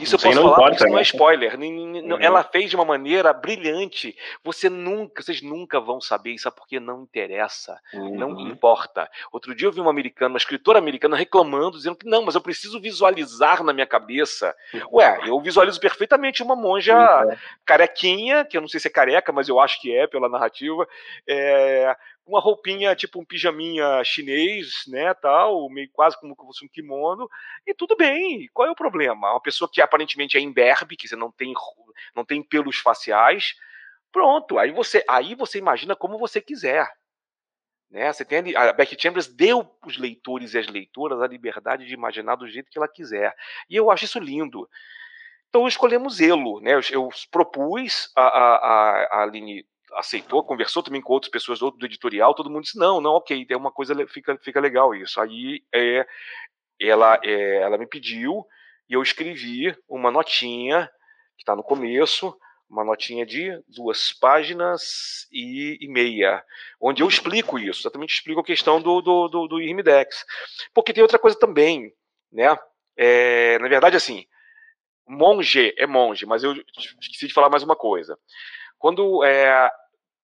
Isso 0.00 0.16
eu 0.16 0.18
posso 0.18 0.34
falar, 0.36 0.52
importa, 0.52 0.76
isso 0.76 0.84
não 0.86 0.94
é 0.94 0.96
né? 0.96 1.02
spoiler. 1.02 1.58
Uhum. 1.58 2.18
Ela 2.20 2.42
fez 2.42 2.70
de 2.70 2.76
uma 2.76 2.84
maneira 2.84 3.32
brilhante. 3.32 4.16
Você 4.42 4.68
nunca, 4.68 5.22
vocês 5.22 5.42
nunca 5.42 5.80
vão 5.80 6.00
saber 6.00 6.32
isso, 6.32 6.50
porque 6.52 6.80
não 6.80 7.02
interessa, 7.02 7.78
uhum. 7.94 8.16
não 8.16 8.40
importa. 8.48 9.08
Outro 9.32 9.54
dia 9.54 9.68
eu 9.68 9.72
vi 9.72 9.80
uma 9.80 9.90
americana, 9.90 10.32
uma 10.32 10.38
escritora 10.38 10.78
americana 10.78 11.16
reclamando, 11.16 11.76
dizendo 11.76 11.96
que 11.96 12.06
não, 12.06 12.22
mas 12.22 12.34
eu 12.34 12.40
preciso 12.40 12.80
visualizar 12.80 13.62
na 13.62 13.72
minha 13.72 13.86
cabeça. 13.86 14.54
Ué, 14.92 15.20
eu 15.26 15.40
visualizo 15.40 15.80
perfeitamente 15.80 16.42
uma 16.42 16.56
monja 16.56 16.96
uhum. 17.24 17.36
carequinha, 17.64 18.44
que 18.44 18.56
eu 18.56 18.60
não 18.60 18.68
sei 18.68 18.80
se 18.80 18.88
é 18.88 18.90
careca, 18.90 19.32
mas 19.32 19.48
eu 19.48 19.60
acho 19.60 19.80
que 19.80 19.94
é 19.94 20.06
pela 20.06 20.28
narrativa, 20.28 20.86
é, 21.26 21.96
uma 22.30 22.40
roupinha, 22.40 22.94
tipo 22.94 23.20
um 23.20 23.24
pijaminha 23.24 24.02
chinês, 24.04 24.84
né, 24.86 25.12
tal, 25.14 25.68
meio 25.68 25.90
quase 25.92 26.18
como 26.18 26.34
se 26.34 26.46
fosse 26.46 26.64
um 26.64 26.68
kimono, 26.68 27.28
e 27.66 27.74
tudo 27.74 27.96
bem, 27.96 28.48
qual 28.52 28.68
é 28.68 28.70
o 28.70 28.76
problema? 28.76 29.32
Uma 29.32 29.40
pessoa 29.42 29.70
que 29.70 29.82
aparentemente 29.82 30.36
é 30.36 30.40
imberbe, 30.40 30.96
que 30.96 31.14
não 31.16 31.30
tem, 31.30 31.52
não 32.14 32.24
tem 32.24 32.42
pelos 32.42 32.78
faciais, 32.78 33.54
pronto, 34.12 34.58
aí 34.58 34.70
você, 34.70 35.04
aí 35.08 35.34
você 35.34 35.58
imagina 35.58 35.96
como 35.96 36.18
você 36.18 36.40
quiser. 36.40 36.88
Né? 37.90 38.12
Você 38.12 38.24
tem 38.24 38.54
a, 38.54 38.70
a 38.70 38.72
Becky 38.72 38.96
Chambers 39.00 39.26
deu 39.26 39.68
os 39.84 39.98
leitores 39.98 40.54
e 40.54 40.58
as 40.58 40.68
leitoras 40.68 41.20
a 41.20 41.26
liberdade 41.26 41.84
de 41.86 41.92
imaginar 41.92 42.36
do 42.36 42.48
jeito 42.48 42.70
que 42.70 42.78
ela 42.78 42.86
quiser. 42.86 43.34
E 43.68 43.74
eu 43.74 43.90
acho 43.90 44.04
isso 44.04 44.20
lindo. 44.20 44.68
Então 45.48 45.66
escolhemos 45.66 46.20
Elo, 46.20 46.60
né? 46.60 46.74
Eu, 46.74 46.80
eu 46.92 47.08
propus, 47.32 48.12
a, 48.16 48.22
a, 48.22 49.04
a 49.10 49.22
Aline 49.24 49.66
aceitou, 49.94 50.44
conversou 50.44 50.82
também 50.82 51.00
com 51.00 51.12
outras 51.12 51.30
pessoas 51.30 51.58
do, 51.58 51.70
do, 51.70 51.86
editorial, 51.86 52.34
todo 52.34 52.50
mundo 52.50 52.62
disse, 52.62 52.78
não, 52.78 53.00
não, 53.00 53.12
ok, 53.12 53.46
é 53.48 53.56
uma 53.56 53.72
coisa, 53.72 53.94
fica, 54.06 54.36
fica 54.38 54.60
legal 54.60 54.94
isso. 54.94 55.20
Aí 55.20 55.62
é, 55.74 56.06
ela, 56.80 57.20
é, 57.24 57.56
ela 57.62 57.78
me 57.78 57.86
pediu 57.86 58.44
e 58.88 58.94
eu 58.94 59.02
escrevi 59.02 59.76
uma 59.88 60.10
notinha, 60.10 60.90
que 61.36 61.42
está 61.42 61.54
no 61.54 61.62
começo, 61.62 62.36
uma 62.68 62.84
notinha 62.84 63.26
de 63.26 63.60
duas 63.68 64.12
páginas 64.12 65.26
e, 65.32 65.76
e, 65.80 65.88
meia, 65.88 66.42
onde 66.80 67.02
eu 67.02 67.08
explico 67.08 67.58
isso, 67.58 67.80
exatamente 67.80 68.14
explico 68.14 68.40
a 68.40 68.44
questão 68.44 68.80
do, 68.80 69.00
do, 69.00 69.28
do, 69.28 69.48
do 69.48 69.60
IRMDEX. 69.60 70.24
Porque 70.72 70.92
tem 70.92 71.02
outra 71.02 71.18
coisa 71.18 71.36
também, 71.38 71.92
né? 72.32 72.56
É, 72.96 73.58
na 73.58 73.68
verdade, 73.68 73.96
assim, 73.96 74.24
monge 75.08 75.74
é 75.76 75.86
monge, 75.86 76.24
mas 76.24 76.44
eu 76.44 76.54
esqueci 77.00 77.26
de 77.26 77.34
falar 77.34 77.50
mais 77.50 77.64
uma 77.64 77.74
coisa. 77.74 78.16
Quando 78.80 79.22
é, 79.22 79.70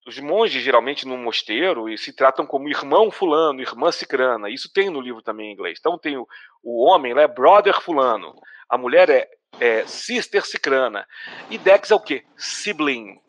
os 0.07 0.19
monges, 0.19 0.63
geralmente, 0.63 1.07
no 1.07 1.17
mosteiro, 1.17 1.97
se 1.97 2.13
tratam 2.13 2.47
como 2.47 2.69
irmão 2.69 3.11
fulano, 3.11 3.61
irmã 3.61 3.93
cicrana. 3.93 4.51
Isso 4.51 4.73
tem 4.73 4.91
no 4.91 5.01
livro 5.01 5.23
também 5.23 5.51
em 5.51 5.53
inglês. 5.53 5.79
Então 5.79 5.99
tem 5.99 6.17
o, 6.17 6.27
o 6.65 6.83
homem, 6.83 7.17
é 7.17 7.29
brother 7.29 7.81
fulano. 7.81 8.35
A 8.69 8.79
mulher 8.79 9.11
é, 9.11 9.29
é 9.61 9.87
sister 9.87 10.45
cicrana. 10.45 11.07
E 11.51 11.59
dex 11.59 11.91
é 11.91 11.95
o 11.95 12.01
quê? 12.01 12.25
Sibling 12.37 13.21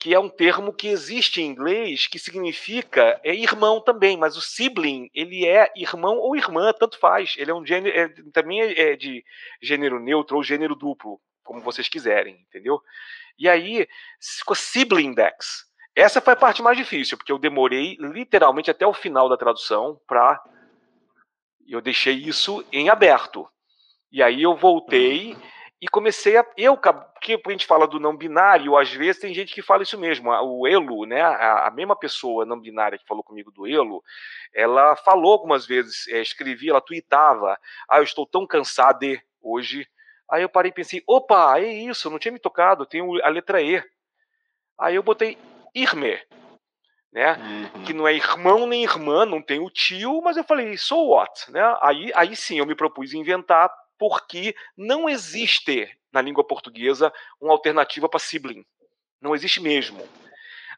que 0.00 0.14
é 0.14 0.18
um 0.18 0.30
termo 0.30 0.72
que 0.72 0.88
existe 0.88 1.42
em 1.42 1.46
inglês 1.46 2.06
que 2.06 2.18
significa 2.18 3.20
é 3.22 3.34
irmão 3.34 3.82
também, 3.82 4.16
mas 4.16 4.34
o 4.34 4.40
sibling 4.40 5.10
ele 5.14 5.46
é 5.46 5.70
irmão 5.76 6.16
ou 6.16 6.34
irmã, 6.34 6.72
tanto 6.72 6.98
faz. 6.98 7.34
Ele 7.36 7.50
é 7.50 7.54
um 7.54 7.66
gênero, 7.66 7.94
é, 7.94 8.08
também 8.32 8.62
é 8.62 8.96
de 8.96 9.22
gênero 9.60 10.00
neutro 10.00 10.38
ou 10.38 10.42
gênero 10.42 10.74
duplo, 10.74 11.20
como 11.44 11.60
vocês 11.60 11.86
quiserem, 11.86 12.46
entendeu? 12.48 12.80
E 13.40 13.48
aí 13.48 13.88
ficou 14.20 14.54
sibling 14.54 15.14
dex. 15.14 15.64
Essa 15.96 16.20
foi 16.20 16.34
a 16.34 16.36
parte 16.36 16.62
mais 16.62 16.76
difícil, 16.76 17.16
porque 17.16 17.32
eu 17.32 17.38
demorei 17.38 17.96
literalmente 17.98 18.70
até 18.70 18.86
o 18.86 18.92
final 18.92 19.28
da 19.28 19.36
tradução 19.36 19.98
para 20.06 20.40
eu 21.66 21.80
deixei 21.80 22.14
isso 22.14 22.64
em 22.72 22.88
aberto. 22.88 23.48
E 24.12 24.22
aí 24.22 24.42
eu 24.42 24.56
voltei 24.56 25.36
e 25.80 25.88
comecei 25.88 26.36
a. 26.36 26.44
Eu, 26.56 26.76
porque 26.76 27.40
a 27.46 27.50
gente 27.50 27.66
fala 27.66 27.86
do 27.86 28.00
não 28.00 28.16
binário, 28.16 28.76
às 28.76 28.92
vezes 28.92 29.20
tem 29.20 29.32
gente 29.32 29.54
que 29.54 29.62
fala 29.62 29.82
isso 29.82 29.98
mesmo. 29.98 30.30
O 30.30 30.66
Elo, 30.66 31.06
né, 31.06 31.22
a, 31.22 31.68
a 31.68 31.70
mesma 31.70 31.96
pessoa 31.96 32.44
não 32.44 32.60
binária 32.60 32.98
que 32.98 33.06
falou 33.06 33.22
comigo 33.22 33.50
do 33.50 33.66
Elo, 33.66 34.02
ela 34.52 34.96
falou 34.96 35.32
algumas 35.32 35.64
vezes, 35.64 36.08
é, 36.08 36.20
escrevia, 36.20 36.72
ela 36.72 36.80
tweetava: 36.80 37.56
Ah, 37.88 37.98
eu 37.98 38.02
estou 38.04 38.26
tão 38.26 38.46
cansada 38.46 38.98
de 38.98 39.22
hoje. 39.40 39.86
Aí 40.30 40.42
eu 40.42 40.48
parei 40.48 40.70
e 40.70 40.74
pensei: 40.74 41.02
opa, 41.06 41.58
é 41.58 41.66
isso, 41.66 42.08
não 42.08 42.18
tinha 42.18 42.32
me 42.32 42.38
tocado, 42.38 42.86
tem 42.86 43.02
a 43.22 43.28
letra 43.28 43.60
E. 43.60 43.82
Aí 44.78 44.94
eu 44.94 45.02
botei 45.02 45.36
Irme, 45.74 46.18
né? 47.12 47.36
Uhum. 47.74 47.84
Que 47.84 47.92
não 47.92 48.06
é 48.06 48.14
irmão 48.14 48.66
nem 48.66 48.84
irmã, 48.84 49.26
não 49.26 49.42
tem 49.42 49.60
o 49.60 49.70
tio, 49.70 50.20
mas 50.22 50.36
eu 50.36 50.44
falei, 50.44 50.76
so 50.76 50.96
what? 51.08 51.50
Né? 51.50 51.60
Aí, 51.82 52.12
aí 52.14 52.36
sim 52.36 52.58
eu 52.58 52.66
me 52.66 52.74
propus 52.74 53.12
inventar 53.12 53.70
porque 53.98 54.54
não 54.76 55.08
existe 55.08 55.88
na 56.12 56.20
língua 56.20 56.46
portuguesa 56.46 57.12
uma 57.40 57.52
alternativa 57.52 58.08
para 58.08 58.18
sibling. 58.18 58.64
Não 59.20 59.34
existe 59.34 59.60
mesmo. 59.60 60.02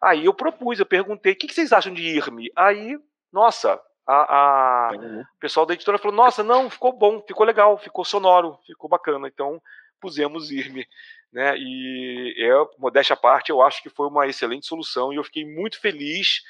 Aí 0.03 0.25
eu 0.25 0.35
propus, 0.35 0.81
eu 0.81 0.87
perguntei, 0.87 1.33
o 1.33 1.37
que, 1.37 1.53
vocês 1.53 1.73
acham 1.73 1.95
de 1.95 2.03
IRME? 2.03 2.51
Aí, 2.57 2.99
nossa, 3.33 3.81
a, 4.07 4.15
a, 4.15 4.91
o 4.97 5.39
pessoal 5.39 5.65
da 5.65 5.75
editora 5.75 5.99
falou, 5.99 6.17
nossa, 6.17 6.43
não, 6.43 6.69
ficou 6.69 6.93
bom, 6.93 7.23
ficou 7.27 7.47
legal, 7.47 7.79
ficou 7.79 8.05
sonoro, 8.05 8.59
ficou 8.67 8.89
bacana. 8.89 9.29
Então, 9.29 9.61
pusemos 10.01 10.51
IRME. 10.51 10.87
Né? 11.33 11.55
E 11.57 12.35
eu, 12.37 12.69
modéstia 12.79 13.15
à 13.15 13.17
parte, 13.17 13.51
eu 13.51 13.63
acho 13.63 13.83
que 13.83 13.89
foi 13.89 14.07
uma 14.09 14.27
excelente 14.27 14.67
solução 14.67 15.13
e 15.13 15.17
eu 15.17 15.25
fiquei 15.25 15.47
muito 15.47 15.81
feliz 15.81 16.43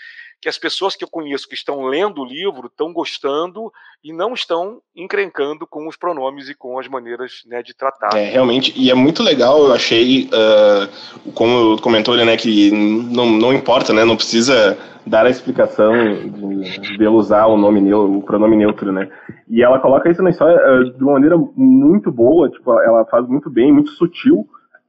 que 0.43 0.49
as 0.49 0.59
pessoas 0.59 0.97
que 0.97 1.05
eu 1.05 1.09
conheço 1.09 1.49
que 1.49 1.55
estão 1.55 1.85
lendo 1.85 2.21
o 2.21 2.25
livro 2.25 2.67
estão 2.67 2.93
gostando 2.93 3.73
e 4.03 4.13
não 4.13 4.35
estão 4.35 4.81
encrencando 4.95 5.65
com 5.69 5.87
os 5.87 5.97
pronomes 5.97 6.49
e 6.49 6.55
com 6.55 6.81
as 6.81 6.89
maneiras 6.89 7.45
né, 7.47 7.63
de 7.63 7.73
tratar. 7.73 8.19
É, 8.19 8.29
realmente, 8.29 8.75
e 8.77 8.91
é 8.91 8.95
muito 8.95 9.23
legal, 9.23 9.65
eu 9.67 9.73
achei, 9.73 10.25
uh, 10.25 11.33
como 11.33 11.81
comentou 11.81 12.15
ele, 12.15 12.25
né, 12.25 12.37
que 12.37 12.73
não, 12.73 13.31
não 13.31 13.53
importa, 13.53 13.93
né, 13.93 14.05
não 14.05 14.17
precisa 14.17 14.77
dar 15.07 15.27
a 15.27 15.31
explicação 15.31 15.93
de, 15.93 16.99
de 16.99 17.07
usar 17.07 17.47
o 17.47 17.57
nome 17.57 17.81
neutro, 17.81 18.19
o 18.19 18.23
pronome 18.23 18.57
neutro, 18.57 18.91
né, 18.91 19.09
e 19.49 19.63
ela 19.63 19.79
coloca 19.79 20.11
isso 20.11 20.25
na 20.25 20.31
história 20.31 20.57
uh, 20.57 20.91
de 20.93 21.05
uma 21.05 21.13
maneira 21.13 21.37
muito 21.57 22.11
boa, 22.11 22.51
tipo, 22.51 22.73
ela 22.81 23.05
faz 23.05 23.29
muito 23.29 23.49
bem, 23.49 23.73
muito 23.73 23.93
sutil, 23.93 24.45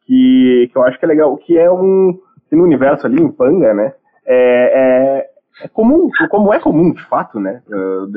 que, 0.07 0.67
que 0.73 0.75
eu 0.75 0.83
acho 0.83 0.97
que 0.97 1.05
é 1.05 1.07
legal, 1.07 1.37
que 1.37 1.55
é 1.59 1.69
um, 1.69 2.19
no 2.51 2.63
universo 2.63 3.05
ali, 3.05 3.21
em 3.21 3.31
Panga, 3.31 3.71
né, 3.71 3.93
é, 4.25 5.25
é 5.27 5.32
é 5.61 5.67
comum, 5.67 6.09
como 6.29 6.53
é 6.53 6.59
comum 6.59 6.91
de 6.91 7.03
fato, 7.05 7.39
né? 7.39 7.61
Uh, 7.67 8.07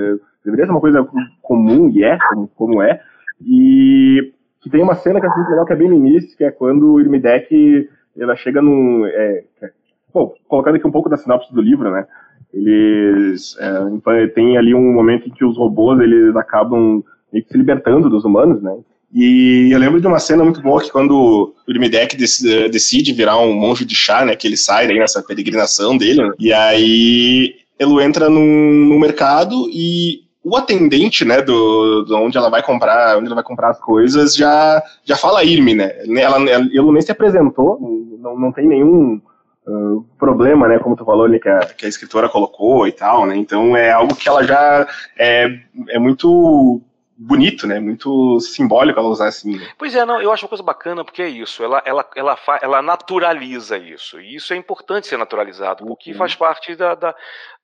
deveria 0.44 0.66
ser 0.66 0.70
uma 0.70 0.81
coisa 0.81 1.07
comum 1.42 1.90
e 1.90 2.05
é 2.05 2.18
como, 2.55 2.83
é. 2.83 3.01
E 3.40 4.33
que 4.61 4.70
tem 4.70 4.83
uma 4.83 4.94
cena 4.94 5.20
que 5.20 5.27
é 5.27 5.29
muito 5.29 5.51
legal 5.51 5.66
que 5.66 5.72
é 5.72 5.77
bem 5.77 5.88
no 5.88 5.96
início, 5.96 6.37
que 6.37 6.44
é 6.44 6.51
quando 6.51 6.92
o 6.92 7.01
Irmidek 7.01 7.88
ela 8.18 8.35
chega 8.37 8.62
num. 8.62 9.07
É, 9.07 9.44
é, 9.62 9.70
bom, 10.12 10.33
colocando 10.49 10.77
aqui 10.77 10.87
um 10.87 10.92
pouco 10.92 11.09
da 11.09 11.16
sinopse 11.16 11.53
do 11.53 11.61
livro, 11.61 11.90
né? 11.90 12.07
Eles 12.53 13.57
é, 13.61 14.27
tem 14.29 14.57
ali 14.57 14.75
um 14.75 14.92
momento 14.92 15.29
em 15.29 15.33
que 15.33 15.44
os 15.44 15.59
robôs 15.59 16.01
eles 16.01 16.35
acabam 16.37 17.05
se 17.31 17.59
libertando 17.59 18.09
dos 18.09 18.25
humanos, 18.25 18.62
né? 18.62 18.77
E 19.18 19.70
eu 19.72 19.79
lembro 19.79 19.98
de 19.98 20.07
uma 20.07 20.18
cena 20.18 20.44
muito 20.44 20.61
boa 20.61 20.83
que 20.83 20.92
quando 20.92 21.55
o 21.66 21.70
Irmidek 21.72 22.14
decide 22.18 23.14
virar 23.14 23.38
um 23.38 23.55
monge 23.55 23.83
de 23.83 23.94
chá, 23.94 24.26
né, 24.26 24.37
que 24.37 24.46
ele 24.46 24.59
sai 24.59 24.87
nessa 24.88 25.22
peregrinação 25.22 25.96
dele, 25.96 26.22
né, 26.22 26.35
e 26.38 26.52
aí 26.52 27.55
ele 27.79 28.05
entra 28.05 28.29
num, 28.29 28.44
num 28.44 28.98
mercado 28.98 29.70
e 29.72 30.20
o 30.44 30.55
atendente, 30.55 31.24
né, 31.24 31.40
do, 31.40 32.05
do, 32.05 32.14
onde 32.14 32.37
ela 32.37 32.50
vai 32.50 32.62
comprar, 32.62 33.16
onde 33.16 33.24
ela 33.29 33.37
vai 33.37 33.42
comprar 33.42 33.70
as 33.70 33.81
coisas, 33.81 34.37
já 34.37 34.83
já 35.02 35.16
fala 35.16 35.42
Irme, 35.42 35.74
né? 35.74 35.92
Ela, 36.18 36.37
ela 36.50 36.92
nem 36.92 37.00
se 37.00 37.11
apresentou, 37.11 37.79
não, 38.20 38.38
não 38.38 38.52
tem 38.52 38.68
nenhum 38.68 39.18
uh, 39.66 40.05
problema, 40.18 40.68
né, 40.68 40.79
como 40.79 40.94
tu 40.94 41.07
falou 41.07 41.26
que 41.40 41.48
a, 41.48 41.61
que 41.61 41.87
a 41.87 41.88
escritora 41.88 42.29
colocou 42.29 42.87
e 42.87 42.92
tal, 42.92 43.24
né? 43.24 43.35
Então 43.35 43.74
é 43.74 43.90
algo 43.90 44.14
que 44.14 44.29
ela 44.29 44.44
já 44.44 44.87
é, 45.18 45.59
é 45.88 45.98
muito 45.98 46.83
bonito, 47.16 47.66
né? 47.66 47.81
Muito 47.81 48.38
simbólico 48.40 48.98
ela 48.98 49.09
usar 49.09 49.29
assim. 49.29 49.57
Né? 49.57 49.68
Pois 49.79 49.94
é, 49.94 50.05
não, 50.05 50.20
eu 50.20 50.31
acho 50.31 50.44
uma 50.44 50.50
coisa 50.50 50.62
bacana 50.62 51.05
porque 51.05 51.22
é 51.22 51.29
isso, 51.29 51.62
ela, 51.62 51.83
ela, 51.85 52.09
ela, 52.14 52.38
ela 52.61 52.83
naturaliza 52.83 53.79
isso. 53.79 54.20
E 54.20 54.35
isso 54.35 54.52
é 54.52 54.57
importante 54.57 55.07
ser 55.07 55.16
naturalizado, 55.16 55.87
porque 55.87 56.12
uhum. 56.12 56.18
faz 56.18 56.35
parte 56.35 56.76
da, 56.76 56.94
da, 56.94 57.14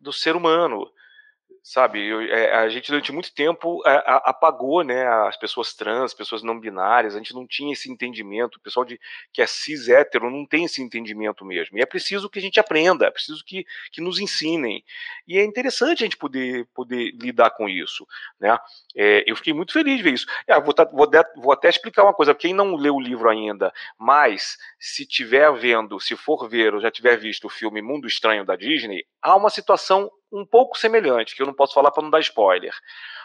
do 0.00 0.12
ser 0.12 0.34
humano 0.34 0.88
sabe, 1.62 2.04
eu, 2.04 2.20
é, 2.22 2.54
a 2.56 2.68
gente 2.68 2.90
durante 2.90 3.12
muito 3.12 3.32
tempo 3.32 3.80
a, 3.86 3.92
a, 3.92 4.16
apagou, 4.30 4.82
né, 4.82 5.06
as 5.06 5.36
pessoas 5.36 5.72
trans, 5.72 6.12
pessoas 6.12 6.42
não 6.42 6.58
binárias, 6.58 7.14
a 7.14 7.18
gente 7.18 7.32
não 7.32 7.46
tinha 7.46 7.72
esse 7.72 7.90
entendimento, 7.90 8.56
o 8.56 8.60
pessoal 8.60 8.84
de, 8.84 8.98
que 9.32 9.40
é 9.40 9.46
cis 9.46 9.88
hétero 9.88 10.28
não 10.28 10.44
tem 10.44 10.64
esse 10.64 10.82
entendimento 10.82 11.44
mesmo, 11.44 11.78
e 11.78 11.80
é 11.80 11.86
preciso 11.86 12.28
que 12.28 12.40
a 12.40 12.42
gente 12.42 12.58
aprenda, 12.58 13.06
é 13.06 13.10
preciso 13.12 13.44
que, 13.44 13.64
que 13.92 14.00
nos 14.00 14.18
ensinem, 14.18 14.84
e 15.26 15.38
é 15.38 15.44
interessante 15.44 16.02
a 16.02 16.06
gente 16.06 16.16
poder, 16.16 16.66
poder 16.74 17.12
lidar 17.12 17.50
com 17.50 17.68
isso, 17.68 18.08
né, 18.40 18.58
é, 18.96 19.22
eu 19.24 19.36
fiquei 19.36 19.52
muito 19.52 19.72
feliz 19.72 19.98
de 19.98 20.02
ver 20.02 20.14
isso, 20.14 20.26
é, 20.48 20.60
vou, 20.60 20.74
tá, 20.74 20.84
vou, 20.84 21.06
de, 21.06 21.22
vou 21.36 21.52
até 21.52 21.68
explicar 21.68 22.02
uma 22.02 22.14
coisa, 22.14 22.34
quem 22.34 22.52
não 22.52 22.74
leu 22.74 22.96
o 22.96 23.00
livro 23.00 23.28
ainda, 23.28 23.72
mas 23.96 24.58
se 24.80 25.06
tiver 25.06 25.52
vendo, 25.52 26.00
se 26.00 26.16
for 26.16 26.48
ver 26.48 26.74
ou 26.74 26.80
já 26.80 26.90
tiver 26.90 27.16
visto 27.16 27.46
o 27.46 27.50
filme 27.50 27.80
Mundo 27.80 28.08
Estranho 28.08 28.44
da 28.44 28.56
Disney, 28.56 29.06
há 29.22 29.36
uma 29.36 29.48
situação 29.48 30.10
um 30.32 30.46
pouco 30.46 30.78
semelhante, 30.78 31.36
que 31.36 31.42
eu 31.42 31.46
não 31.46 31.54
posso 31.54 31.74
falar 31.74 31.90
para 31.90 32.02
não 32.02 32.10
dar 32.10 32.20
spoiler. 32.20 32.74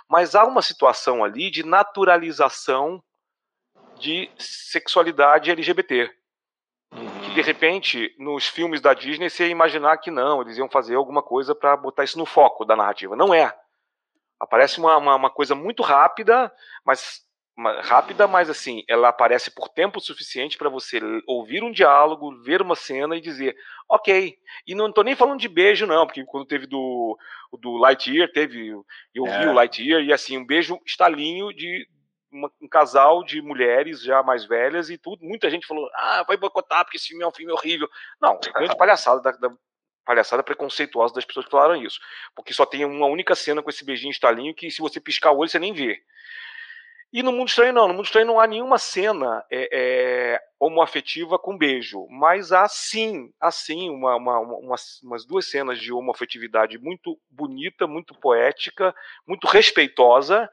Mas 0.10 0.36
há 0.36 0.46
uma 0.46 0.62
situação 0.62 1.24
ali 1.24 1.50
de 1.50 1.63
naturalização 1.63 3.02
de 3.98 4.30
sexualidade 4.38 5.50
LGBT. 5.52 6.12
Que 6.91 7.34
de 7.34 7.41
repente, 7.41 8.15
nos 8.17 8.48
filmes 8.48 8.82
da 8.82 8.93
Disney, 8.93 9.30
você 9.30 9.46
ia 9.46 9.52
imaginar 9.52 9.98
que 9.98 10.12
não, 10.12 10.41
eles 10.41 10.58
iam 10.58 10.70
fazer 10.70 10.96
alguma 10.96 11.22
coisa 11.22 11.54
para 11.54 11.76
botar 11.76 12.04
isso 12.04 12.17
no 12.17 12.26
foco 12.26 12.65
da 12.65 12.76
narrativa. 12.76 13.15
Não 13.15 13.34
é. 13.34 13.54
Aparece 14.39 14.80
uma, 14.80 14.98
uma, 14.98 15.15
uma 15.15 15.30
coisa 15.30 15.56
muito 15.56 15.82
rápida, 15.82 16.54
mas 16.86 17.27
rápida, 17.82 18.28
mas 18.28 18.50
assim, 18.50 18.84
ela 18.88 19.10
aparece 19.10 19.50
por 19.50 19.67
tempo 19.70 20.00
suficiente 20.00 20.58
para 20.58 20.70
você 20.70 21.00
ouvir 21.26 21.63
um 21.63 21.72
diálogo, 21.72 22.41
ver 22.43 22.62
uma 22.62 22.76
cena 22.76 23.15
e 23.15 23.22
dizer, 23.22 23.56
ok. 23.89 24.38
E 24.65 24.76
não 24.76 24.89
estou 24.89 25.04
nem 25.04 25.15
falando 25.15 25.39
de 25.39 25.48
beijo, 25.48 25.88
não, 25.88 26.06
porque 26.06 26.24
quando 26.26 26.46
teve 26.46 26.67
do, 26.67 27.17
do 27.60 27.78
Lightyear, 27.78 28.32
teve. 28.32 28.70
Eu 29.13 29.26
é. 29.26 29.39
vi 29.39 29.48
o 29.48 29.54
Lightyear 29.54 30.02
e 30.02 30.13
assim, 30.13 30.38
um 30.38 30.46
beijo 30.46 30.80
estalinho 30.86 31.52
de 31.52 31.88
uma, 32.32 32.52
um 32.62 32.67
casal 32.67 33.24
de 33.24 33.41
mulheres 33.41 34.02
já 34.02 34.22
mais 34.22 34.46
velhas 34.46 34.89
e 34.89 34.98
tudo. 34.98 35.26
Muita 35.26 35.50
gente 35.50 35.65
falou, 35.65 35.89
ah, 35.96 36.24
vai 36.28 36.38
boicotar 36.38 36.84
porque 36.84 36.98
esse 36.98 37.08
filme 37.08 37.24
é 37.24 37.28
um 37.28 37.34
filme 37.34 37.52
horrível. 37.52 37.89
Não, 38.22 38.39
é 38.46 38.52
grande 38.52 38.76
palhaçada 38.78 39.22
da, 39.22 39.32
da 39.32 39.56
palhaçada 40.06 40.43
preconceituosa 40.43 41.13
das 41.13 41.26
pessoas 41.26 41.46
que 41.46 41.52
falaram 41.52 41.76
isso. 41.76 42.00
Porque 42.36 42.54
só 42.54 42.65
tem 42.65 42.86
uma 42.86 43.08
única 43.08 43.36
cena 43.36 43.63
com 43.63 43.70
esse 43.70 43.84
beijinho 43.84 44.12
estalinho 44.12 44.54
que 44.54 44.70
se 44.70 44.80
você 44.80 45.00
piscar 45.00 45.32
o 45.32 45.38
olho 45.38 45.50
você 45.50 45.60
nem 45.60 45.74
vê. 45.74 46.00
E 47.12 47.24
no 47.24 47.32
Mundo 47.32 47.48
Estranho 47.48 47.74
não, 47.74 47.88
no 47.88 47.93
Mundo 47.93 48.06
Estranho 48.06 48.28
não 48.28 48.39
há 48.39 48.46
nenhuma 48.46 48.78
cena 48.78 49.43
é, 49.50 49.70
é, 49.72 50.41
homoafetiva 50.60 51.39
com 51.39 51.58
beijo, 51.58 52.06
mas 52.10 52.52
há 52.52 52.67
sim, 52.67 53.32
há 53.39 53.50
sim 53.50 53.89
uma, 53.89 54.15
uma, 54.17 54.39
uma, 54.39 54.76
umas 55.04 55.26
duas 55.26 55.50
cenas 55.50 55.80
de 55.80 55.93
homoafetividade 55.93 56.78
muito 56.78 57.17
bonita, 57.30 57.88
muito 57.88 58.13
poética, 58.13 58.93
muito 59.26 59.48
respeitosa, 59.48 60.50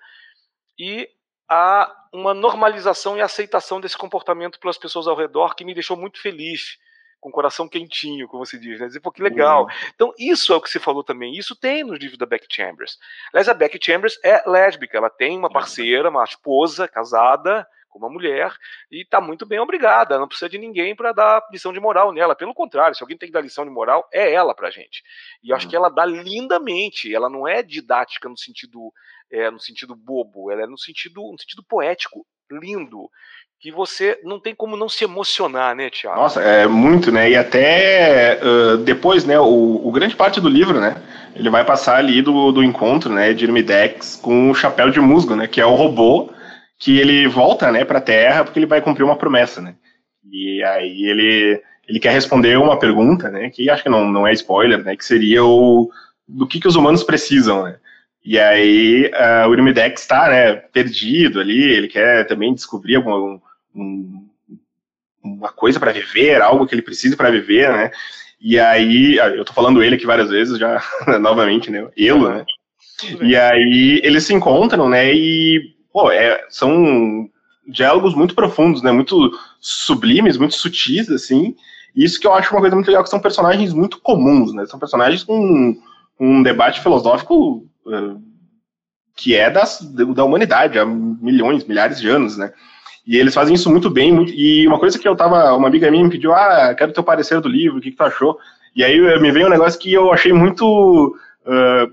e 0.78 1.08
há 1.48 1.92
uma 2.12 2.32
normalização 2.32 3.16
e 3.16 3.20
aceitação 3.20 3.80
desse 3.80 3.98
comportamento 3.98 4.60
pelas 4.60 4.78
pessoas 4.78 5.08
ao 5.08 5.16
redor 5.16 5.56
que 5.56 5.64
me 5.64 5.74
deixou 5.74 5.96
muito 5.96 6.20
feliz 6.20 6.78
com 7.24 7.30
o 7.30 7.32
coração 7.32 7.66
quentinho, 7.66 8.28
como 8.28 8.44
se 8.44 8.58
diz, 8.58 8.78
né? 8.78 8.86
Dizer, 8.86 9.00
pô, 9.00 9.10
que 9.10 9.22
legal. 9.22 9.62
Uhum. 9.62 9.70
Então, 9.94 10.12
isso 10.18 10.52
é 10.52 10.56
o 10.56 10.60
que 10.60 10.68
você 10.68 10.78
falou 10.78 11.02
também. 11.02 11.34
Isso 11.34 11.56
tem 11.56 11.82
nos 11.82 11.98
livros 11.98 12.18
da 12.18 12.26
Becky 12.26 12.46
Chambers. 12.50 12.98
Aliás, 13.32 13.48
a 13.48 13.54
Becky 13.54 13.78
Chambers 13.82 14.18
é 14.22 14.46
lésbica, 14.46 14.98
ela 14.98 15.08
tem 15.08 15.38
uma 15.38 15.48
parceira, 15.48 16.10
uma 16.10 16.22
esposa 16.22 16.86
casada 16.86 17.66
com 17.88 17.98
uma 17.98 18.10
mulher 18.10 18.54
e 18.90 19.00
está 19.00 19.22
muito 19.22 19.46
bem 19.46 19.58
obrigada. 19.58 20.18
Não 20.18 20.28
precisa 20.28 20.50
de 20.50 20.58
ninguém 20.58 20.94
para 20.94 21.12
dar 21.12 21.42
lição 21.50 21.72
de 21.72 21.80
moral 21.80 22.12
nela. 22.12 22.36
Pelo 22.36 22.52
contrário, 22.52 22.94
se 22.94 23.02
alguém 23.02 23.16
tem 23.16 23.30
que 23.30 23.32
dar 23.32 23.40
lição 23.40 23.64
de 23.64 23.70
moral, 23.70 24.06
é 24.12 24.30
ela 24.30 24.54
pra 24.54 24.70
gente. 24.70 25.02
E 25.42 25.48
eu 25.48 25.56
acho 25.56 25.66
que 25.66 25.74
uhum. 25.74 25.82
ela 25.82 25.94
dá 25.94 26.04
lindamente. 26.04 27.14
Ela 27.14 27.30
não 27.30 27.48
é 27.48 27.62
didática 27.62 28.28
no 28.28 28.36
sentido, 28.36 28.92
é, 29.30 29.50
no 29.50 29.58
sentido 29.58 29.96
bobo, 29.96 30.50
ela 30.50 30.64
é 30.64 30.66
no 30.66 30.76
sentido, 30.76 31.22
no 31.32 31.40
sentido 31.40 31.64
poético 31.64 32.26
lindo 32.50 33.08
que 33.64 33.72
você 33.72 34.20
não 34.22 34.38
tem 34.38 34.54
como 34.54 34.76
não 34.76 34.90
se 34.90 35.04
emocionar, 35.04 35.74
né, 35.74 35.88
Tiago? 35.88 36.20
Nossa, 36.20 36.42
é 36.42 36.66
muito, 36.66 37.10
né? 37.10 37.30
E 37.30 37.34
até 37.34 38.38
uh, 38.42 38.76
depois, 38.76 39.24
né, 39.24 39.40
o, 39.40 39.80
o, 39.82 39.90
grande 39.90 40.14
parte 40.14 40.38
do 40.38 40.50
livro, 40.50 40.78
né, 40.78 41.02
ele 41.34 41.48
vai 41.48 41.64
passar 41.64 41.96
ali 41.96 42.20
do, 42.20 42.52
do 42.52 42.62
encontro, 42.62 43.10
né, 43.10 43.32
de 43.32 43.46
Irmidex 43.46 44.16
com 44.16 44.50
o 44.50 44.54
chapéu 44.54 44.90
de 44.90 45.00
musgo, 45.00 45.34
né, 45.34 45.46
que 45.46 45.62
é 45.62 45.66
o 45.66 45.74
robô 45.74 46.30
que 46.78 46.98
ele 46.98 47.26
volta, 47.26 47.72
né, 47.72 47.86
para 47.86 48.00
a 48.00 48.02
Terra 48.02 48.44
porque 48.44 48.58
ele 48.58 48.66
vai 48.66 48.82
cumprir 48.82 49.02
uma 49.02 49.16
promessa, 49.16 49.62
né? 49.62 49.76
E 50.30 50.62
aí 50.62 51.06
ele 51.06 51.62
ele 51.88 52.00
quer 52.00 52.12
responder 52.12 52.58
uma 52.58 52.78
pergunta, 52.78 53.30
né, 53.30 53.48
que 53.48 53.70
acho 53.70 53.82
que 53.82 53.88
não, 53.88 54.06
não 54.06 54.26
é 54.26 54.32
spoiler, 54.34 54.84
né, 54.84 54.94
que 54.94 55.04
seria 55.06 55.42
o 55.42 55.90
do 56.28 56.46
que 56.46 56.60
que 56.60 56.68
os 56.68 56.76
humanos 56.76 57.02
precisam, 57.02 57.64
né? 57.64 57.76
E 58.24 58.38
aí 58.38 59.06
uh, 59.06 59.48
o 59.48 59.54
Irmidex 59.54 60.00
está, 60.00 60.30
né, 60.30 60.54
perdido 60.54 61.40
ali, 61.40 61.62
ele 61.62 61.88
quer 61.88 62.26
também 62.26 62.54
descobrir 62.54 62.96
algum, 62.96 63.38
um, 63.74 64.26
uma 65.22 65.52
coisa 65.52 65.78
para 65.78 65.92
viver, 65.92 66.40
algo 66.40 66.66
que 66.66 66.74
ele 66.74 66.82
precisa 66.82 67.16
para 67.16 67.30
viver, 67.30 67.70
né? 67.70 67.90
E 68.40 68.58
aí, 68.58 69.20
ah, 69.20 69.28
eu 69.28 69.44
tô 69.44 69.52
falando 69.52 69.82
ele 69.82 69.96
aqui 69.96 70.06
várias 70.06 70.30
vezes 70.30 70.58
já, 70.58 70.82
novamente, 71.20 71.70
né? 71.70 71.86
Elo, 71.96 72.30
né? 72.30 72.44
E 73.20 73.36
aí 73.36 74.00
eles 74.02 74.24
se 74.24 74.34
encontram, 74.34 74.88
né? 74.88 75.14
E, 75.14 75.74
pô, 75.92 76.10
é, 76.10 76.44
são 76.48 77.28
diálogos 77.66 78.14
muito 78.14 78.34
profundos, 78.34 78.82
né? 78.82 78.90
Muito 78.90 79.32
sublimes, 79.60 80.36
muito 80.36 80.54
sutis, 80.54 81.10
assim. 81.10 81.54
E 81.94 82.04
isso 82.04 82.20
que 82.20 82.26
eu 82.26 82.32
acho 82.34 82.52
uma 82.52 82.60
coisa 82.60 82.74
muito 82.74 82.86
legal, 82.86 83.02
que 83.02 83.10
são 83.10 83.20
personagens 83.20 83.72
muito 83.72 84.00
comuns, 84.00 84.52
né? 84.54 84.66
São 84.66 84.78
personagens 84.78 85.24
com 85.24 85.76
um 86.18 86.42
debate 86.42 86.80
filosófico 86.80 87.66
que 89.16 89.34
é 89.34 89.50
das, 89.50 89.80
da 89.80 90.24
humanidade 90.24 90.78
há 90.78 90.84
milhões, 90.84 91.64
milhares 91.64 92.00
de 92.00 92.08
anos, 92.08 92.36
né? 92.36 92.52
E 93.06 93.16
eles 93.16 93.34
fazem 93.34 93.54
isso 93.54 93.70
muito 93.70 93.90
bem. 93.90 94.12
Muito, 94.12 94.32
e 94.32 94.66
uma 94.66 94.78
coisa 94.78 94.98
que 94.98 95.06
eu 95.06 95.14
tava. 95.14 95.54
Uma 95.54 95.68
amiga 95.68 95.90
minha 95.90 96.04
me 96.04 96.10
pediu: 96.10 96.32
ah, 96.32 96.74
quero 96.74 96.92
teu 96.92 97.02
parecer 97.02 97.40
do 97.40 97.48
livro, 97.48 97.78
o 97.78 97.80
que, 97.80 97.90
que 97.90 97.96
tu 97.96 98.02
achou? 98.02 98.38
E 98.74 98.82
aí 98.82 98.98
me 99.20 99.30
veio 99.30 99.46
um 99.46 99.50
negócio 99.50 99.78
que 99.78 99.92
eu 99.92 100.12
achei 100.12 100.32
muito. 100.32 101.16
Uh, 101.46 101.92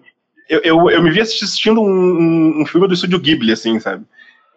eu, 0.50 0.62
eu, 0.64 0.90
eu, 0.90 1.04
me 1.04 1.12
vi 1.12 1.22
assistindo 1.22 1.82
um, 1.82 2.62
um, 2.62 2.66
filme 2.66 2.88
do 2.88 2.94
estúdio 2.94 3.20
Ghibli, 3.20 3.52
assim, 3.52 3.80
sabe? 3.80 4.04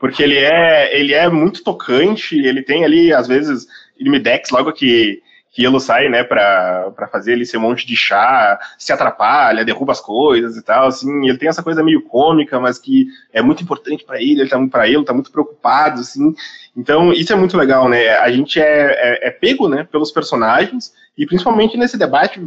Porque 0.01 0.23
ele 0.23 0.39
é, 0.39 0.99
ele 0.99 1.13
é 1.13 1.29
muito 1.29 1.63
tocante, 1.63 2.37
ele 2.37 2.63
tem 2.63 2.85
ali, 2.85 3.13
às 3.13 3.29
vezes, 3.29 3.67
ele 3.99 4.11
me 4.11 4.19
dex 4.19 4.51
logo 4.51 4.73
que 4.73 5.21
que 5.55 5.65
ele 5.65 5.79
sai, 5.79 6.09
né, 6.09 6.25
pra, 6.25 6.91
pra 6.97 7.07
fazer 7.07 7.33
ele 7.33 7.47
ser 7.47 7.59
um 7.59 7.61
monte 7.61 7.87
de 7.87 7.95
chá, 7.95 8.59
se 8.77 8.93
atrapalha, 8.93 9.65
derruba 9.65 9.93
as 9.93 10.01
coisas 10.01 10.57
e 10.57 10.63
tal, 10.63 10.89
assim, 10.89 11.29
ele 11.29 11.39
tem 11.39 11.49
essa 11.49 11.63
coisa 11.63 11.81
meio 11.81 12.03
cômica, 12.03 12.59
mas 12.59 12.77
que 12.77 13.07
é 13.33 13.41
muito 13.41 13.63
importante 13.63 14.05
para 14.05 14.21
ele, 14.21 14.41
ele 14.41 14.51
tá 14.51 14.59
para 14.67 14.89
ele, 14.89 15.05
tá 15.05 15.15
muito 15.15 15.31
preocupado, 15.31 16.01
assim, 16.01 16.35
então 16.77 17.13
isso 17.13 17.33
é 17.33 17.37
muito 17.37 17.57
legal, 17.57 17.89
né, 17.89 18.17
a 18.19 18.31
gente 18.33 18.61
é, 18.61 18.65
é, 18.65 19.29
é, 19.29 19.31
pego, 19.31 19.69
né, 19.69 19.87
pelos 19.89 20.11
personagens, 20.11 20.93
e 21.17 21.25
principalmente 21.25 21.77
nesse 21.77 21.97
debate, 21.97 22.45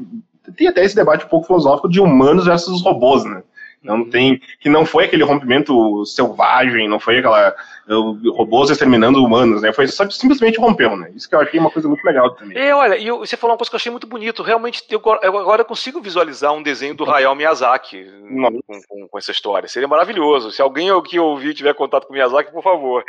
tem 0.58 0.68
até 0.68 0.84
esse 0.84 0.96
debate 0.96 1.26
um 1.26 1.30
pouco 1.30 1.48
filosófico 1.48 1.88
de 1.88 2.02
humanos 2.02 2.44
versus 2.44 2.84
robôs, 2.84 3.24
né, 3.24 3.42
não 3.82 4.04
tem, 4.04 4.42
que 4.60 4.70
não 4.70 4.86
foi 4.86 5.06
aquele 5.06 5.24
rompimento 5.24 6.06
selvagem, 6.06 6.90
não 6.90 7.00
foi 7.00 7.20
aquela 7.20 7.56
robôs 7.88 8.70
exterminando 8.70 9.24
humanos, 9.24 9.62
né? 9.62 9.72
Foi 9.72 9.88
só 9.88 10.10
simplesmente 10.10 10.60
rompeu, 10.60 10.96
né? 10.98 11.12
Isso 11.16 11.28
que 11.28 11.36
eu 11.36 11.40
achei 11.40 11.60
uma 11.60 11.72
coisa 11.72 11.88
muito 11.88 12.04
legal 12.04 12.36
também. 12.36 12.58
É, 12.58 12.76
olha, 12.76 12.98
e 12.98 13.10
você 13.10 13.38
falou 13.38 13.54
uma 13.54 13.58
coisa 13.58 13.70
que 13.70 13.76
eu 13.76 13.78
achei 13.80 13.92
muito 13.92 14.08
bonito. 14.08 14.44
Realmente, 14.44 14.84
eu, 14.90 15.02
agora 15.06 15.62
eu 15.62 15.66
consigo 15.66 16.02
visualizar 16.02 16.54
um 16.54 16.62
desenho 16.62 16.96
do 16.96 17.10
Hayao 17.10 17.36
Miyazaki 17.36 18.06
com, 18.06 18.82
com, 18.88 19.08
com, 19.08 19.18
essa 19.18 19.32
história. 19.32 19.70
Seria 19.70 19.88
maravilhoso. 19.88 20.52
Se 20.52 20.62
alguém 20.62 20.90
que 21.04 21.20
ouvir 21.20 21.54
tiver 21.54 21.74
contato 21.74 22.08
com 22.08 22.14
Miyazaki, 22.14 22.52
por 22.52 22.64
favor, 22.64 23.04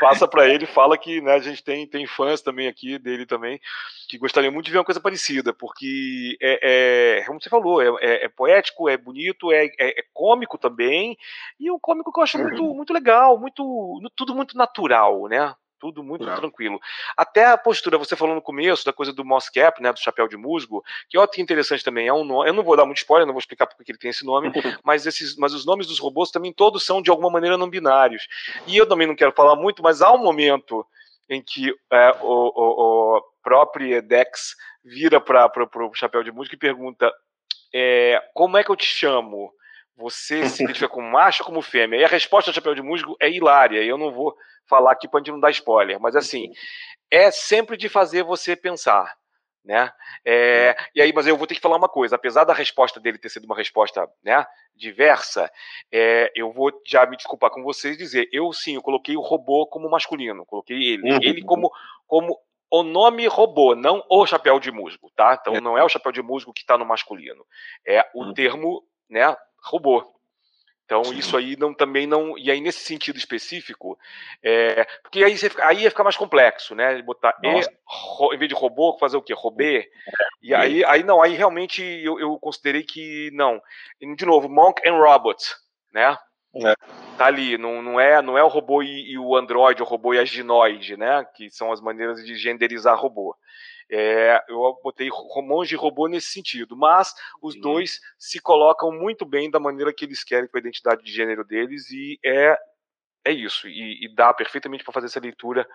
passa 0.00 0.26
para 0.26 0.48
ele, 0.48 0.66
fala 0.66 0.98
que 0.98 1.20
né, 1.20 1.34
a 1.34 1.38
gente 1.38 1.62
tem, 1.62 1.86
tem 1.86 2.06
fãs 2.06 2.40
também 2.40 2.68
aqui 2.68 2.98
dele 2.98 3.26
também 3.26 3.60
que 4.08 4.16
gostariam 4.16 4.50
muito 4.50 4.64
de 4.64 4.72
ver 4.72 4.78
uma 4.78 4.84
coisa 4.84 5.00
parecida, 5.00 5.52
porque 5.52 6.36
é, 6.40 7.18
é 7.20 7.24
como 7.26 7.40
você 7.40 7.50
falou, 7.50 7.82
é, 7.82 7.88
é, 8.00 8.24
é 8.24 8.28
poético, 8.28 8.88
é 8.88 8.96
bonito, 8.96 9.52
é, 9.52 9.66
é, 9.66 10.00
é, 10.00 10.04
cômico 10.14 10.56
também, 10.56 11.16
e 11.60 11.70
um 11.70 11.78
cômico 11.78 12.10
que 12.10 12.18
eu 12.18 12.24
acho 12.24 12.38
muito, 12.38 12.74
muito 12.74 12.92
legal, 12.92 13.38
muito 13.38 14.00
tudo 14.10 14.34
muito 14.34 14.56
natural, 14.56 15.26
né? 15.28 15.54
Tudo 15.80 16.02
muito 16.02 16.24
tranquilo. 16.34 16.80
Até 17.16 17.46
a 17.46 17.56
postura, 17.56 17.96
você 17.96 18.16
falou 18.16 18.34
no 18.34 18.42
começo 18.42 18.84
da 18.84 18.92
coisa 18.92 19.12
do 19.12 19.24
moss 19.24 19.48
cap, 19.48 19.80
né, 19.80 19.92
do 19.92 20.00
chapéu 20.00 20.26
de 20.26 20.36
musgo, 20.36 20.82
que 21.08 21.16
é 21.16 21.24
que 21.28 21.40
interessante 21.40 21.84
também, 21.84 22.08
é 22.08 22.12
um 22.12 22.24
nome, 22.24 22.50
eu 22.50 22.52
não 22.52 22.64
vou 22.64 22.76
dar 22.76 22.84
muito 22.84 22.98
spoiler, 22.98 23.24
não 23.24 23.32
vou 23.32 23.38
explicar 23.38 23.64
porque 23.68 23.92
ele 23.92 23.98
tem 23.98 24.10
esse 24.10 24.26
nome, 24.26 24.50
mas 24.84 25.06
esses, 25.06 25.36
mas 25.36 25.54
os 25.54 25.64
nomes 25.64 25.86
dos 25.86 26.00
robôs 26.00 26.32
também 26.32 26.52
todos 26.52 26.84
são 26.84 27.00
de 27.00 27.10
alguma 27.10 27.30
maneira 27.30 27.56
não 27.56 27.70
binários. 27.70 28.26
E 28.66 28.76
eu 28.76 28.88
também 28.88 29.06
não 29.06 29.14
quero 29.14 29.32
falar 29.32 29.54
muito, 29.54 29.80
mas 29.80 30.02
há 30.02 30.12
um 30.12 30.18
momento 30.18 30.84
em 31.30 31.40
que 31.40 31.72
é, 31.92 32.10
o, 32.22 32.26
o, 32.26 33.16
o 33.18 33.22
próprio 33.40 34.02
Dex 34.02 34.56
vira 34.84 35.20
para 35.20 35.48
o 35.64 35.94
chapéu 35.94 36.24
de 36.24 36.32
musgo 36.32 36.54
e 36.54 36.58
pergunta 36.58 37.12
é, 37.72 38.20
como 38.34 38.56
é 38.56 38.64
que 38.64 38.70
eu 38.70 38.76
te 38.76 38.86
chamo? 38.86 39.52
Você 39.98 40.48
se 40.48 40.62
identifica 40.62 40.88
como 40.88 41.10
macho 41.10 41.42
ou 41.42 41.46
como 41.46 41.60
fêmea? 41.60 41.98
E 41.98 42.04
a 42.04 42.08
resposta 42.08 42.50
do 42.50 42.54
chapéu 42.54 42.74
de 42.74 42.82
musgo 42.82 43.16
é 43.20 43.28
hilária. 43.28 43.82
Eu 43.82 43.98
não 43.98 44.12
vou 44.12 44.34
falar 44.68 44.92
aqui 44.92 45.08
para 45.08 45.18
a 45.18 45.20
gente 45.20 45.32
não 45.32 45.40
dar 45.40 45.50
spoiler, 45.50 45.98
mas 46.00 46.14
assim, 46.14 46.52
é 47.10 47.30
sempre 47.30 47.76
de 47.76 47.88
fazer 47.88 48.22
você 48.22 48.54
pensar. 48.54 49.12
Né? 49.64 49.90
É, 50.24 50.76
e 50.94 51.02
aí, 51.02 51.12
mas 51.12 51.26
eu 51.26 51.36
vou 51.36 51.46
ter 51.46 51.54
que 51.54 51.60
falar 51.60 51.76
uma 51.76 51.88
coisa, 51.88 52.16
apesar 52.16 52.44
da 52.44 52.54
resposta 52.54 52.98
dele 52.98 53.18
ter 53.18 53.28
sido 53.28 53.44
uma 53.44 53.56
resposta 53.56 54.08
né, 54.22 54.46
diversa, 54.74 55.50
é, 55.92 56.32
eu 56.34 56.50
vou 56.52 56.72
já 56.86 57.04
me 57.04 57.16
desculpar 57.16 57.50
com 57.50 57.62
vocês 57.62 57.96
e 57.96 57.98
dizer, 57.98 58.28
eu 58.32 58.50
sim, 58.52 58.76
eu 58.76 58.82
coloquei 58.82 59.14
o 59.14 59.20
robô 59.20 59.66
como 59.66 59.90
masculino, 59.90 60.46
coloquei 60.46 60.76
ele, 60.76 61.12
uhum. 61.12 61.18
ele 61.20 61.42
como, 61.42 61.70
como 62.06 62.38
o 62.70 62.82
nome 62.82 63.26
robô, 63.26 63.74
não 63.74 64.02
o 64.08 64.26
chapéu 64.26 64.58
de 64.58 64.70
musgo, 64.70 65.10
tá? 65.14 65.36
Então 65.38 65.56
é. 65.56 65.60
não 65.60 65.76
é 65.76 65.84
o 65.84 65.88
chapéu 65.88 66.12
de 66.12 66.22
musgo 66.22 66.52
que 66.52 66.60
está 66.60 66.78
no 66.78 66.86
masculino, 66.86 67.44
é 67.86 68.08
o 68.14 68.24
uhum. 68.24 68.32
termo, 68.32 68.82
né, 69.10 69.36
robô. 69.62 70.14
Então 70.88 71.02
isso 71.12 71.36
aí 71.36 71.54
não 71.58 71.74
também 71.74 72.06
não 72.06 72.38
e 72.38 72.50
aí 72.50 72.62
nesse 72.62 72.80
sentido 72.80 73.18
específico, 73.18 73.98
é, 74.42 74.86
porque 75.02 75.22
aí 75.22 75.36
você, 75.36 75.50
aí 75.60 75.82
ia 75.82 75.90
ficar 75.90 76.02
mais 76.02 76.16
complexo, 76.16 76.74
né? 76.74 77.02
Botar 77.02 77.36
e, 77.44 77.60
ro, 77.84 78.32
em 78.32 78.38
vez 78.38 78.48
de 78.48 78.54
robô 78.54 78.96
fazer 78.98 79.18
o 79.18 79.22
quê? 79.22 79.34
Robê. 79.36 79.80
É, 79.80 80.24
e 80.40 80.54
aí 80.54 80.82
aí 80.86 81.02
não 81.02 81.20
aí 81.20 81.34
realmente 81.34 81.82
eu, 81.82 82.18
eu 82.18 82.38
considerei 82.38 82.82
que 82.82 83.30
não. 83.34 83.60
De 84.16 84.24
novo, 84.24 84.48
Monk 84.48 84.80
and 84.88 84.96
Robot, 84.96 85.44
né? 85.92 86.16
É. 86.54 86.74
Tá 87.18 87.26
ali, 87.26 87.58
não, 87.58 87.82
não, 87.82 88.00
é, 88.00 88.22
não 88.22 88.38
é 88.38 88.42
o 88.42 88.48
robô 88.48 88.82
e, 88.82 89.12
e 89.12 89.18
o 89.18 89.36
androide, 89.36 89.82
o 89.82 89.84
robô 89.84 90.14
e 90.14 90.18
a 90.18 90.24
ginoide, 90.24 90.96
né? 90.96 91.24
Que 91.36 91.50
são 91.50 91.70
as 91.70 91.80
maneiras 91.82 92.24
de 92.24 92.34
genderizar 92.36 92.98
robô. 92.98 93.36
É, 93.90 94.42
eu 94.48 94.78
botei 94.82 95.08
monge 95.42 95.74
e 95.74 95.78
robô 95.78 96.08
nesse 96.08 96.28
sentido, 96.28 96.76
mas 96.76 97.14
os 97.42 97.54
Sim. 97.54 97.60
dois 97.60 98.00
se 98.18 98.38
colocam 98.38 98.92
muito 98.92 99.24
bem 99.24 99.50
da 99.50 99.58
maneira 99.58 99.92
que 99.92 100.04
eles 100.04 100.22
querem 100.22 100.48
com 100.48 100.56
a 100.56 100.60
identidade 100.60 101.02
de 101.02 101.10
gênero 101.10 101.42
deles 101.44 101.90
e 101.90 102.18
é, 102.24 102.56
é 103.24 103.32
isso, 103.32 103.66
e, 103.66 104.04
e 104.04 104.14
dá 104.14 104.32
perfeitamente 104.34 104.84
para 104.84 104.92
fazer 104.92 105.06
essa 105.06 105.20
leitura 105.20 105.66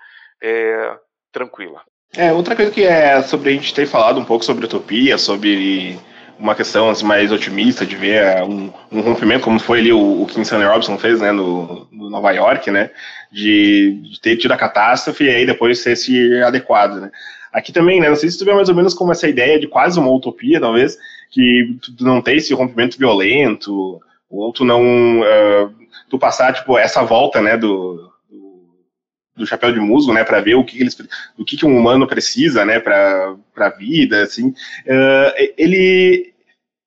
é, 0.41 0.95
tranquila. 1.32 1.82
É, 2.15 2.32
outra 2.32 2.56
coisa 2.56 2.71
que 2.71 2.84
é 2.84 3.21
sobre 3.23 3.49
a 3.49 3.54
gente 3.54 3.73
ter 3.73 3.88
falado 3.88 4.19
um 4.19 4.26
pouco 4.26 4.45
sobre 4.45 4.65
utopia, 4.65 5.17
sobre 5.17 5.99
uma 6.38 6.54
questão 6.56 6.89
assim, 6.89 7.06
mais 7.06 7.32
otimista 7.32 7.86
de 7.86 7.95
ver 7.95 8.23
é, 8.23 8.43
um, 8.43 8.71
um, 8.91 9.02
rompimento, 9.02 9.43
como 9.43 9.60
foi 9.60 9.80
ali 9.80 9.91
o, 9.91 10.21
o 10.21 10.26
King 10.28 10.41
Stanley 10.41 10.67
Robinson 10.67 10.97
fez, 10.97 11.19
né, 11.19 11.32
no, 11.32 11.88
no 11.91 12.10
Nova 12.10 12.32
York, 12.32 12.69
né, 12.69 12.91
de, 13.32 13.99
de, 14.04 14.19
ter 14.19 14.38
tido 14.38 14.52
a 14.52 14.58
catástrofe 14.58 15.23
e 15.23 15.30
aí 15.30 15.45
depois 15.45 15.80
ser 15.80 15.95
se 15.95 16.41
adequado, 16.43 16.99
né. 16.99 17.12
Aqui 17.54 17.72
também, 17.72 18.00
né? 18.00 18.10
Não 18.10 18.16
sei 18.16 18.30
se 18.30 18.38
tu 18.38 18.46
vê 18.46 18.54
mais 18.54 18.68
ou 18.68 18.76
menos 18.76 18.94
como 18.94 19.12
essa 19.12 19.28
ideia 19.28 19.60
de 19.60 19.68
quase 19.68 20.00
uma 20.00 20.12
utopia, 20.12 20.60
talvez, 20.60 20.98
que 21.30 21.78
tu 21.98 22.04
não 22.04 22.22
tem 22.22 22.38
esse 22.38 22.54
rompimento 22.54 22.98
violento, 22.98 24.02
ou 24.30 24.52
tu 24.52 24.66
não. 24.66 25.22
Uh, 25.22 25.74
tu 26.10 26.18
passar, 26.18 26.54
tipo, 26.54 26.78
essa 26.78 27.04
volta, 27.04 27.42
né, 27.42 27.56
do, 27.56 28.12
do 29.36 29.48
chapéu 29.48 29.72
de 29.72 29.80
musgo, 29.80 30.13
né, 30.13 30.24
para 30.24 30.42
ver 30.42 30.56
o 30.56 30.63
que 30.63 30.80
eles, 30.80 30.98
o 31.38 31.44
que, 31.44 31.58
que 31.58 31.66
um 31.66 31.78
humano 31.78 32.08
precisa, 32.08 32.66
né, 32.66 32.80
para 32.80 33.36
a 33.58 33.70
vida, 33.70 34.24
assim, 34.24 34.50
uh, 34.50 35.54
ele 35.58 36.32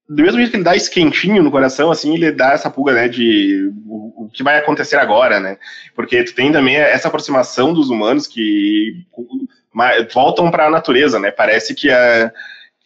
do 0.09 0.23
mesmo 0.23 0.39
jeito 0.39 0.53
que 0.53 0.57
ele 0.57 0.65
dá 0.65 0.77
esse 0.77 0.89
quentinho 0.89 1.43
no 1.43 1.51
coração, 1.51 1.91
assim, 1.91 2.15
ele 2.15 2.31
dá 2.31 2.53
essa 2.53 2.71
pulga, 2.71 2.93
né, 2.93 3.09
de 3.09 3.73
o, 3.85 4.27
o 4.27 4.31
que 4.33 4.45
vai 4.45 4.57
acontecer 4.57 4.97
agora, 4.97 5.41
né, 5.41 5.59
porque 5.95 6.23
tu 6.23 6.35
tem 6.35 6.53
também 6.53 6.77
essa 6.77 7.09
aproximação 7.09 7.75
dos 7.75 7.91
humanos 7.91 8.27
que 8.27 9.05
voltam 10.13 10.51
para 10.51 10.67
a 10.67 10.71
natureza, 10.71 11.19
né, 11.19 11.31
parece 11.31 11.75
que 11.75 11.91
a 11.91 12.33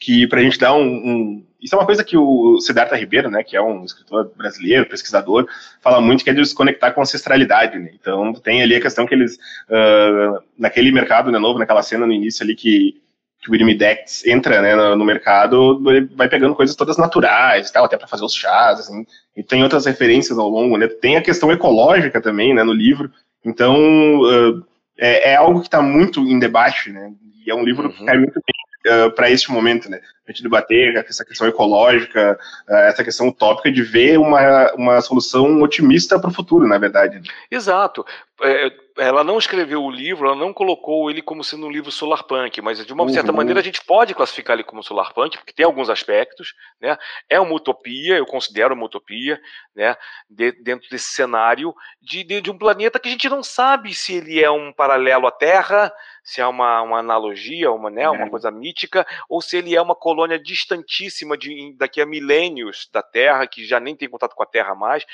que 0.01 0.27
para 0.27 0.41
a 0.41 0.43
gente 0.43 0.59
dar 0.59 0.75
um, 0.75 0.83
um, 0.83 1.47
Isso 1.61 1.75
é 1.75 1.79
uma 1.79 1.85
coisa 1.85 2.03
que 2.03 2.17
o 2.17 2.59
Siddhartha 2.59 2.97
Ribeiro, 2.97 3.31
né, 3.31 3.45
que 3.45 3.55
é 3.55 3.61
um 3.61 3.85
escritor 3.85 4.33
brasileiro, 4.35 4.89
pesquisador, 4.89 5.47
fala 5.83 6.01
muito 6.01 6.25
que 6.25 6.31
é 6.31 6.33
de 6.33 6.45
se 6.45 6.55
conectar 6.55 6.93
com 6.93 7.01
a 7.01 7.03
ancestralidade, 7.03 7.79
né? 7.79 7.91
Então 8.01 8.33
tem 8.33 8.63
ali 8.63 8.75
a 8.75 8.81
questão 8.81 9.07
que 9.07 9.15
eles. 9.15 9.37
Uh, 9.69 10.43
naquele 10.59 10.91
mercado, 10.91 11.31
né, 11.31 11.39
novo, 11.39 11.59
naquela 11.59 11.83
cena 11.83 12.07
no 12.07 12.15
início 12.15 12.43
ali 12.43 12.57
que, 12.57 12.99
que 13.43 13.51
o 13.51 13.55
Irmidex 13.55 14.27
entra 14.27 14.63
né, 14.63 14.75
no, 14.75 14.97
no, 14.97 15.05
mercado, 15.05 15.83
ele 15.91 16.09
vai 16.17 16.31
pegando 16.31 16.55
coisas 16.55 16.75
todas 16.75 16.97
naturais 16.97 17.71
tal, 17.71 17.85
até 17.85 17.99
para 17.99 18.09
fazer 18.09 18.25
os 18.25 18.35
chás, 18.35 18.81
assim. 18.81 19.05
E 19.37 19.43
tem 19.43 19.63
outras 19.63 19.85
referências 19.85 20.39
ao 20.39 20.49
longo, 20.49 20.79
né? 20.79 20.89
Tem 20.89 21.19
a 21.19 21.23
questão 21.23 21.53
ecológica 21.53 22.23
também, 22.23 22.55
né, 22.55 22.65
no 22.65 22.73
livro. 22.73 23.13
Então. 23.45 23.77
Uh, 24.23 24.70
é, 25.01 25.31
é, 25.31 25.37
algo 25.37 25.61
que 25.61 25.67
está 25.67 25.81
muito 25.81 26.21
em 26.21 26.39
debate, 26.39 26.91
né? 26.91 27.11
E 27.45 27.51
é 27.51 27.55
um 27.55 27.65
livro 27.65 27.89
uhum. 27.89 27.93
que 27.93 28.05
cai 28.05 28.19
muito 28.19 28.35
bem 28.35 28.93
uh, 28.93 29.07
eh, 29.07 29.11
para 29.11 29.31
este 29.31 29.51
momento, 29.51 29.89
né? 29.89 29.99
A 30.31 30.33
gente 30.33 30.45
debater 30.45 30.95
essa 30.97 31.25
questão 31.25 31.49
ecológica, 31.49 32.39
uh, 32.69 32.75
essa 32.75 33.03
questão 33.03 33.27
utópica 33.27 33.71
de 33.71 33.83
ver 33.83 34.17
uma, 34.17 34.73
uma 34.75 35.01
solução 35.01 35.61
otimista 35.61 36.21
para 36.21 36.31
o 36.31 36.33
futuro, 36.33 36.69
na 36.69 36.79
verdade. 36.79 37.17
Né? 37.17 37.23
Exato. 37.51 38.07
É, 38.43 38.73
ela 38.97 39.25
não 39.25 39.39
escreveu 39.39 39.83
o 39.83 39.91
livro, 39.91 40.27
ela 40.27 40.37
não 40.37 40.53
colocou 40.53 41.11
ele 41.11 41.21
como 41.21 41.43
sendo 41.43 41.67
um 41.67 41.71
livro 41.71 41.91
solarpunk, 41.91 42.61
mas 42.61 42.85
de 42.85 42.93
uma 42.93 43.03
uhum. 43.03 43.09
certa 43.09 43.33
maneira 43.33 43.61
a 43.61 43.63
gente 43.63 43.83
pode 43.85 44.15
classificar 44.15 44.55
ele 44.55 44.65
como 44.65 44.83
solarpunk, 44.83 45.37
porque 45.37 45.53
tem 45.53 45.65
alguns 45.67 45.91
aspectos, 45.91 46.55
né? 46.81 46.97
É 47.29 47.41
uma 47.41 47.55
utopia, 47.55 48.17
eu 48.17 48.27
considero 48.27 48.75
uma 48.75 48.87
utopia, 48.87 49.41
né? 49.75 49.97
De, 50.29 50.53
dentro 50.53 50.89
desse 50.91 51.13
cenário 51.13 51.75
de, 52.01 52.23
de, 52.25 52.41
de, 52.41 52.51
um 52.51 52.59
planeta 52.59 52.99
que 52.99 53.09
a 53.09 53.13
gente 53.13 53.29
não 53.29 53.43
sabe 53.43 53.95
se 53.95 54.15
ele 54.15 54.43
é 54.43 54.51
um 54.51 54.73
paralelo 54.73 55.27
à 55.27 55.31
Terra, 55.31 55.93
se 56.23 56.41
é 56.41 56.47
uma, 56.47 56.83
uma 56.83 56.99
analogia, 56.99 57.73
uma, 57.73 57.91
né, 57.91 58.09
uma 58.09 58.27
é. 58.27 58.29
coisa 58.29 58.51
mítica, 58.51 59.07
ou 59.29 59.41
se 59.41 59.57
ele 59.57 59.75
é 59.75 59.83
uma 59.83 59.95
colônia 59.95 60.20
distantíssima 60.39 61.37
de, 61.37 61.75
daqui 61.77 62.01
a 62.01 62.07
milênios 62.07 62.89
da 62.93 63.03
Terra, 63.03 63.47
que 63.47 63.65
já 63.65 63.81
nem 63.81 63.97
tem 63.97 64.09
contato 64.09 64.35
com 64.35 64.43
a 64.43 64.47
Terra 64.47 64.75
mais. 64.75 65.05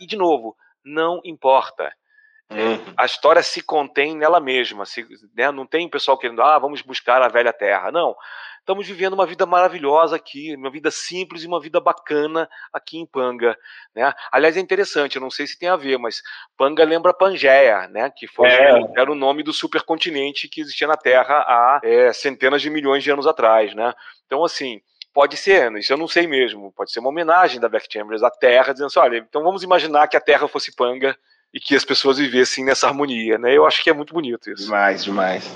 E, 0.00 0.06
de 0.06 0.16
novo, 0.16 0.56
não 0.84 1.20
importa. 1.24 1.92
Uhum. 2.50 2.94
A 2.96 3.06
história 3.06 3.42
se 3.42 3.62
contém 3.62 4.16
nela 4.16 4.40
mesma. 4.40 4.84
Se, 4.84 5.06
né, 5.36 5.50
não 5.52 5.66
tem 5.66 5.88
pessoal 5.88 6.18
querendo, 6.18 6.42
ah, 6.42 6.58
vamos 6.58 6.82
buscar 6.82 7.22
a 7.22 7.28
velha 7.28 7.52
terra. 7.52 7.92
Não. 7.92 8.16
Estamos 8.70 8.86
vivendo 8.86 9.14
uma 9.14 9.26
vida 9.26 9.44
maravilhosa 9.46 10.14
aqui, 10.14 10.54
uma 10.54 10.70
vida 10.70 10.92
simples 10.92 11.42
e 11.42 11.46
uma 11.48 11.60
vida 11.60 11.80
bacana 11.80 12.48
aqui 12.72 12.98
em 12.98 13.04
Panga. 13.04 13.58
Né? 13.92 14.14
Aliás, 14.30 14.56
é 14.56 14.60
interessante, 14.60 15.16
eu 15.16 15.20
não 15.20 15.28
sei 15.28 15.44
se 15.48 15.58
tem 15.58 15.68
a 15.68 15.74
ver, 15.74 15.98
mas 15.98 16.22
Panga 16.56 16.84
lembra 16.84 17.12
Pangeia, 17.12 17.88
né? 17.88 18.12
que 18.16 18.28
foi, 18.28 18.46
é. 18.46 18.70
era 18.96 19.10
o 19.10 19.16
nome 19.16 19.42
do 19.42 19.52
supercontinente 19.52 20.48
que 20.48 20.60
existia 20.60 20.86
na 20.86 20.96
Terra 20.96 21.38
há 21.48 21.80
é, 21.82 22.12
centenas 22.12 22.62
de 22.62 22.70
milhões 22.70 23.02
de 23.02 23.10
anos 23.10 23.26
atrás. 23.26 23.74
Né? 23.74 23.92
Então, 24.26 24.44
assim, 24.44 24.80
pode 25.12 25.36
ser, 25.36 25.72
isso 25.76 25.92
eu 25.92 25.96
não 25.96 26.06
sei 26.06 26.28
mesmo, 26.28 26.72
pode 26.72 26.92
ser 26.92 27.00
uma 27.00 27.08
homenagem 27.08 27.58
da 27.58 27.68
Beck 27.68 27.92
Chambers 27.92 28.22
à 28.22 28.30
Terra, 28.30 28.72
dizendo 28.72 28.86
assim, 28.86 29.00
olha, 29.00 29.16
então 29.16 29.42
vamos 29.42 29.64
imaginar 29.64 30.06
que 30.06 30.16
a 30.16 30.20
Terra 30.20 30.46
fosse 30.46 30.72
Panga 30.76 31.18
e 31.52 31.58
que 31.58 31.74
as 31.74 31.84
pessoas 31.84 32.18
vivessem 32.18 32.64
nessa 32.64 32.86
harmonia, 32.86 33.38
né? 33.38 33.56
Eu 33.56 33.66
acho 33.66 33.82
que 33.82 33.90
é 33.90 33.92
muito 33.92 34.14
bonito 34.14 34.50
isso. 34.50 34.64
Demais, 34.64 35.04
demais. 35.04 35.46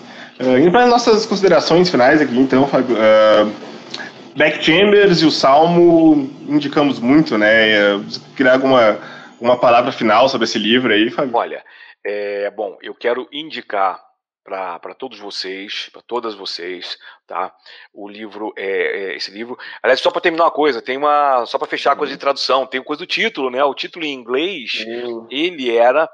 Uh, 0.40 0.58
indo 0.58 0.72
para 0.72 0.86
nossas 0.86 1.24
considerações 1.24 1.88
finais 1.88 2.20
aqui, 2.20 2.36
então, 2.38 2.66
Fábio, 2.66 2.96
uh, 2.96 4.62
Chambers 4.62 5.22
e 5.22 5.26
o 5.26 5.30
Salmo 5.30 6.30
indicamos 6.48 6.98
muito, 6.98 7.38
né? 7.38 7.94
Uh, 7.94 8.04
criar 8.34 8.54
alguma 8.54 8.98
uma 9.40 9.58
palavra 9.58 9.92
final 9.92 10.28
sobre 10.28 10.46
esse 10.46 10.58
livro 10.58 10.92
aí, 10.92 11.10
Fábio? 11.10 11.36
Olha, 11.36 11.62
é, 12.04 12.50
bom, 12.50 12.78
eu 12.82 12.94
quero 12.94 13.28
indicar 13.32 14.00
para 14.44 14.94
todos 14.94 15.18
vocês, 15.18 15.88
para 15.90 16.02
todas 16.02 16.34
vocês, 16.34 16.98
tá? 17.26 17.52
O 17.92 18.06
livro 18.06 18.52
é, 18.56 19.12
é 19.12 19.16
esse 19.16 19.30
livro. 19.30 19.58
Aliás, 19.82 20.00
só 20.00 20.10
para 20.10 20.20
terminar 20.20 20.44
uma 20.44 20.50
coisa, 20.50 20.82
tem 20.82 20.98
uma 20.98 21.46
só 21.46 21.58
para 21.58 21.66
fechar 21.66 21.92
a 21.92 21.96
coisa 21.96 22.10
de 22.10 22.16
uhum. 22.16 22.20
tradução, 22.20 22.66
tem 22.66 22.82
coisa 22.82 23.00
do 23.00 23.06
título, 23.06 23.50
né? 23.50 23.64
O 23.64 23.74
título 23.74 24.04
em 24.04 24.12
inglês, 24.12 24.84
ele 25.30 25.74
era 25.74 26.08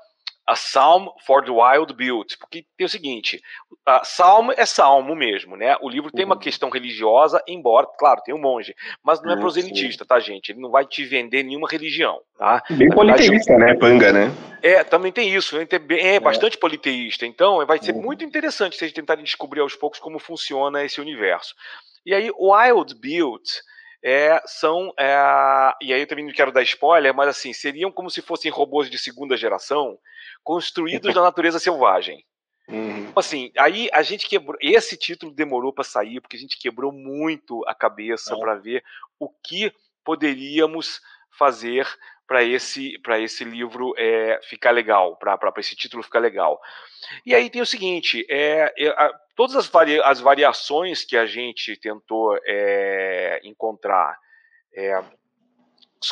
a 0.50 0.54
Psalm 0.54 1.06
for 1.24 1.44
the 1.44 1.50
Wild 1.52 1.94
Built, 1.94 2.36
porque 2.36 2.66
tem 2.76 2.84
o 2.84 2.88
seguinte, 2.88 3.40
a 3.86 4.02
Salmo 4.02 4.52
é 4.56 4.66
salmo 4.66 5.14
mesmo, 5.14 5.56
né? 5.56 5.76
O 5.80 5.88
livro 5.88 6.10
tem 6.10 6.24
uma 6.24 6.34
uhum. 6.34 6.40
questão 6.40 6.68
religiosa, 6.70 7.40
embora, 7.46 7.86
claro, 7.96 8.20
tem 8.24 8.34
um 8.34 8.40
monge, 8.40 8.74
mas 9.00 9.22
não 9.22 9.32
é 9.32 9.36
proselitista, 9.36 10.04
tá, 10.04 10.18
gente? 10.18 10.50
Ele 10.50 10.60
não 10.60 10.70
vai 10.70 10.84
te 10.84 11.04
vender 11.04 11.44
nenhuma 11.44 11.68
religião, 11.70 12.18
tá? 12.36 12.64
Bem 12.68 12.88
Na 12.88 12.94
politeísta, 12.96 13.52
verdade, 13.52 13.74
né, 13.74 13.78
Panga, 13.78 14.12
né? 14.12 14.32
É, 14.60 14.82
também 14.82 15.12
tem 15.12 15.32
isso, 15.32 15.56
é, 15.56 15.62
é, 15.62 16.14
é 16.16 16.20
bastante 16.20 16.58
politeísta, 16.58 17.24
então 17.24 17.64
vai 17.64 17.78
ser 17.78 17.94
uhum. 17.94 18.02
muito 18.02 18.24
interessante 18.24 18.76
vocês 18.76 18.92
tentarem 18.92 19.22
descobrir 19.22 19.60
aos 19.60 19.76
poucos 19.76 20.00
como 20.00 20.18
funciona 20.18 20.82
esse 20.82 21.00
universo. 21.00 21.54
E 22.04 22.12
aí, 22.12 22.28
Wild 22.36 22.96
Built 23.00 23.48
é, 24.02 24.40
são. 24.46 24.92
É, 24.98 25.14
e 25.82 25.92
aí 25.92 26.00
eu 26.00 26.06
também 26.06 26.24
não 26.24 26.32
quero 26.32 26.52
dar 26.52 26.62
spoiler, 26.62 27.14
mas 27.14 27.28
assim, 27.28 27.52
seriam 27.52 27.92
como 27.92 28.10
se 28.10 28.22
fossem 28.22 28.50
robôs 28.50 28.90
de 28.90 28.98
segunda 28.98 29.36
geração 29.36 29.98
construídos 30.42 31.14
na 31.14 31.22
natureza 31.22 31.58
selvagem. 31.58 32.24
Uhum. 32.68 33.08
Então, 33.08 33.12
assim, 33.16 33.50
aí 33.58 33.88
a 33.92 34.02
gente 34.02 34.28
quebrou. 34.28 34.56
Esse 34.60 34.96
título 34.96 35.32
demorou 35.32 35.72
para 35.72 35.84
sair, 35.84 36.20
porque 36.20 36.36
a 36.36 36.40
gente 36.40 36.58
quebrou 36.58 36.92
muito 36.92 37.62
a 37.66 37.74
cabeça 37.74 38.36
para 38.38 38.54
ver 38.54 38.82
o 39.18 39.28
que 39.28 39.72
poderíamos 40.04 41.00
fazer 41.36 41.86
para 42.30 42.44
esse, 42.44 42.96
esse 43.18 43.42
livro 43.42 43.92
é, 43.98 44.38
ficar 44.44 44.70
legal, 44.70 45.16
para 45.16 45.52
esse 45.58 45.74
título 45.74 46.00
ficar 46.00 46.20
legal. 46.20 46.60
E 47.26 47.34
aí 47.34 47.50
tem 47.50 47.60
o 47.60 47.66
seguinte: 47.66 48.24
é, 48.30 48.72
é 48.78 48.88
a, 48.90 49.12
todas 49.34 49.56
as, 49.56 49.66
varia, 49.66 50.00
as, 50.06 50.20
variações 50.20 51.04
que 51.04 51.16
a 51.16 51.26
gente 51.26 51.76
tentou 51.76 52.38
é, 52.46 53.40
encontrar 53.42 54.16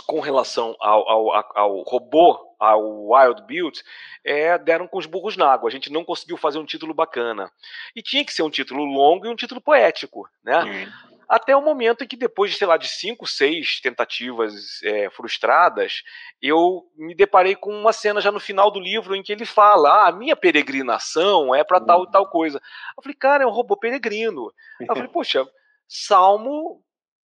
com 0.08 0.18
relação 0.18 0.74
ao, 0.80 1.08
ao, 1.08 1.56
ao, 1.56 1.82
robô, 1.82 2.36
ao 2.58 3.10
Wild 3.10 3.42
Build, 3.46 3.80
é, 4.24 4.58
deram 4.58 4.88
com 4.88 4.98
os 4.98 5.06
burros 5.06 5.36
na 5.36 5.48
água. 5.48 5.68
A 5.68 5.72
gente 5.72 5.90
não 5.90 6.04
conseguiu 6.04 6.36
fazer 6.36 6.58
um 6.58 6.66
título 6.66 6.92
bacana. 6.92 7.48
E 7.94 8.02
tinha 8.02 8.24
que 8.24 8.32
ser 8.32 8.42
um 8.42 8.50
título 8.50 8.84
longo 8.84 9.24
e 9.24 9.28
um 9.28 9.36
título 9.36 9.60
poético, 9.60 10.28
né? 10.42 10.64
Hum. 10.64 11.17
Até 11.28 11.54
o 11.54 11.60
momento 11.60 12.02
em 12.02 12.06
que, 12.06 12.16
depois 12.16 12.50
de, 12.50 12.56
sei 12.56 12.66
lá, 12.66 12.78
de 12.78 12.88
cinco, 12.88 13.26
seis 13.26 13.80
tentativas 13.82 14.82
é, 14.82 15.10
frustradas, 15.10 16.02
eu 16.40 16.90
me 16.96 17.14
deparei 17.14 17.54
com 17.54 17.70
uma 17.70 17.92
cena 17.92 18.20
já 18.20 18.32
no 18.32 18.40
final 18.40 18.70
do 18.70 18.80
livro 18.80 19.14
em 19.14 19.22
que 19.22 19.32
ele 19.32 19.44
fala: 19.44 19.90
Ah, 19.90 20.08
a 20.08 20.12
minha 20.12 20.34
peregrinação 20.34 21.54
é 21.54 21.62
para 21.62 21.80
tal 21.80 22.04
e 22.04 22.10
tal 22.10 22.30
coisa. 22.30 22.58
Eu 22.96 23.02
falei, 23.02 23.14
cara, 23.14 23.44
é 23.44 23.46
um 23.46 23.50
robô 23.50 23.76
peregrino. 23.76 24.50
Eu 24.80 24.86
falei, 24.86 25.08
poxa, 25.12 25.46
salmo 25.86 26.82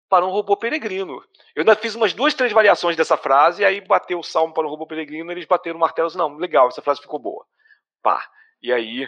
para 0.09 0.25
um 0.25 0.29
robô 0.29 0.55
peregrino. 0.57 1.23
Eu 1.55 1.61
ainda 1.61 1.75
fiz 1.75 1.95
umas 1.95 2.13
duas, 2.13 2.33
três 2.33 2.51
variações 2.51 2.95
dessa 2.95 3.17
frase, 3.17 3.61
e 3.61 3.65
aí 3.65 3.81
bateu 3.81 4.19
o 4.19 4.23
salmo 4.23 4.53
para 4.53 4.67
um 4.67 4.69
robô 4.69 4.85
peregrino, 4.85 5.31
eles 5.31 5.45
bateram 5.45 5.77
o 5.77 5.79
martelo 5.79 6.11
e 6.13 6.17
não, 6.17 6.35
legal, 6.35 6.67
essa 6.67 6.81
frase 6.81 7.01
ficou 7.01 7.17
boa. 7.17 7.45
Pá. 8.01 8.23
E 8.61 8.71
aí 8.71 9.07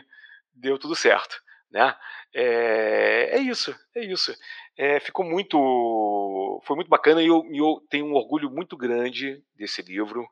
deu 0.53 0.79
tudo 0.79 0.95
certo. 0.95 1.36
Né? 1.75 1.93
É, 2.33 3.31
é 3.33 3.39
isso, 3.39 3.75
é 3.93 4.05
isso. 4.05 4.33
É, 4.77 4.97
ficou 5.01 5.25
muito. 5.25 6.61
Foi 6.63 6.73
muito 6.73 6.88
bacana 6.88 7.21
e 7.21 7.27
eu, 7.27 7.43
eu, 7.51 7.85
tenho 7.89 8.05
um 8.05 8.13
orgulho 8.13 8.49
muito 8.49 8.77
grande 8.77 9.43
desse 9.53 9.81
livro. 9.81 10.25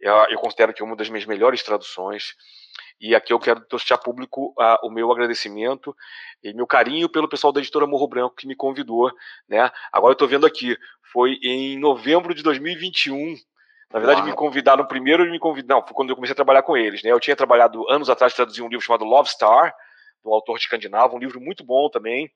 Eu, 0.00 0.14
eu 0.30 0.38
considero 0.38 0.72
que 0.72 0.80
é 0.80 0.84
uma 0.86 0.96
das 0.96 1.10
minhas 1.10 1.26
melhores 1.26 1.62
traduções. 1.62 2.34
E 2.98 3.14
aqui 3.14 3.34
eu 3.34 3.38
quero 3.38 3.60
deixar 3.70 3.98
público 3.98 4.54
uh, 4.58 4.86
o 4.86 4.90
meu 4.90 5.12
agradecimento 5.12 5.94
e 6.42 6.54
meu 6.54 6.66
carinho 6.66 7.06
pelo 7.06 7.28
pessoal 7.28 7.52
da 7.52 7.60
editora 7.60 7.86
Morro 7.86 8.08
Branco 8.08 8.34
que 8.34 8.46
me 8.46 8.56
convidou. 8.56 9.12
Né? 9.46 9.70
Agora 9.92 10.12
eu 10.12 10.14
estou 10.14 10.26
vendo 10.26 10.46
aqui, 10.46 10.74
foi 11.12 11.38
em 11.42 11.78
novembro 11.78 12.34
de 12.34 12.42
2021. 12.42 13.36
Na 13.92 13.98
verdade, 13.98 14.20
Uau. 14.20 14.30
me 14.30 14.34
convidaram 14.34 14.86
primeiro 14.86 15.30
me 15.30 15.38
convidaram. 15.38 15.80
Não, 15.80 15.86
foi 15.86 15.94
quando 15.94 16.10
eu 16.10 16.16
comecei 16.16 16.32
a 16.32 16.36
trabalhar 16.36 16.62
com 16.62 16.78
eles. 16.78 17.02
Né? 17.02 17.12
Eu 17.12 17.20
tinha 17.20 17.36
trabalhado 17.36 17.88
anos 17.90 18.08
atrás, 18.08 18.32
traduzi 18.32 18.62
um 18.62 18.68
livro 18.68 18.84
chamado 18.84 19.04
Love 19.04 19.28
Star, 19.28 19.74
do 20.22 20.32
autor 20.32 20.56
escandinavo, 20.56 21.16
um 21.16 21.20
livro 21.20 21.40
muito 21.40 21.64
bom 21.64 21.88
também. 21.88 22.30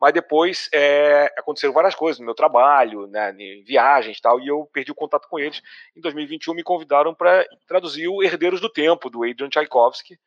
Mas 0.00 0.12
depois 0.12 0.68
é, 0.72 1.32
aconteceram 1.38 1.72
várias 1.72 1.94
coisas 1.94 2.18
no 2.18 2.26
meu 2.26 2.34
trabalho, 2.34 3.06
né, 3.06 3.34
em 3.38 3.62
viagens 3.62 4.18
e 4.18 4.20
tal, 4.20 4.40
e 4.40 4.48
eu 4.48 4.68
perdi 4.72 4.90
o 4.90 4.94
contato 4.94 5.28
com 5.28 5.38
eles. 5.38 5.62
Em 5.96 6.00
2021 6.00 6.54
me 6.54 6.62
convidaram 6.62 7.14
para 7.14 7.46
traduzir 7.66 8.08
o 8.08 8.22
Herdeiros 8.22 8.60
do 8.60 8.68
Tempo, 8.68 9.08
do 9.08 9.22
Adrian 9.22 9.48
Tchaikovsky. 9.48 10.18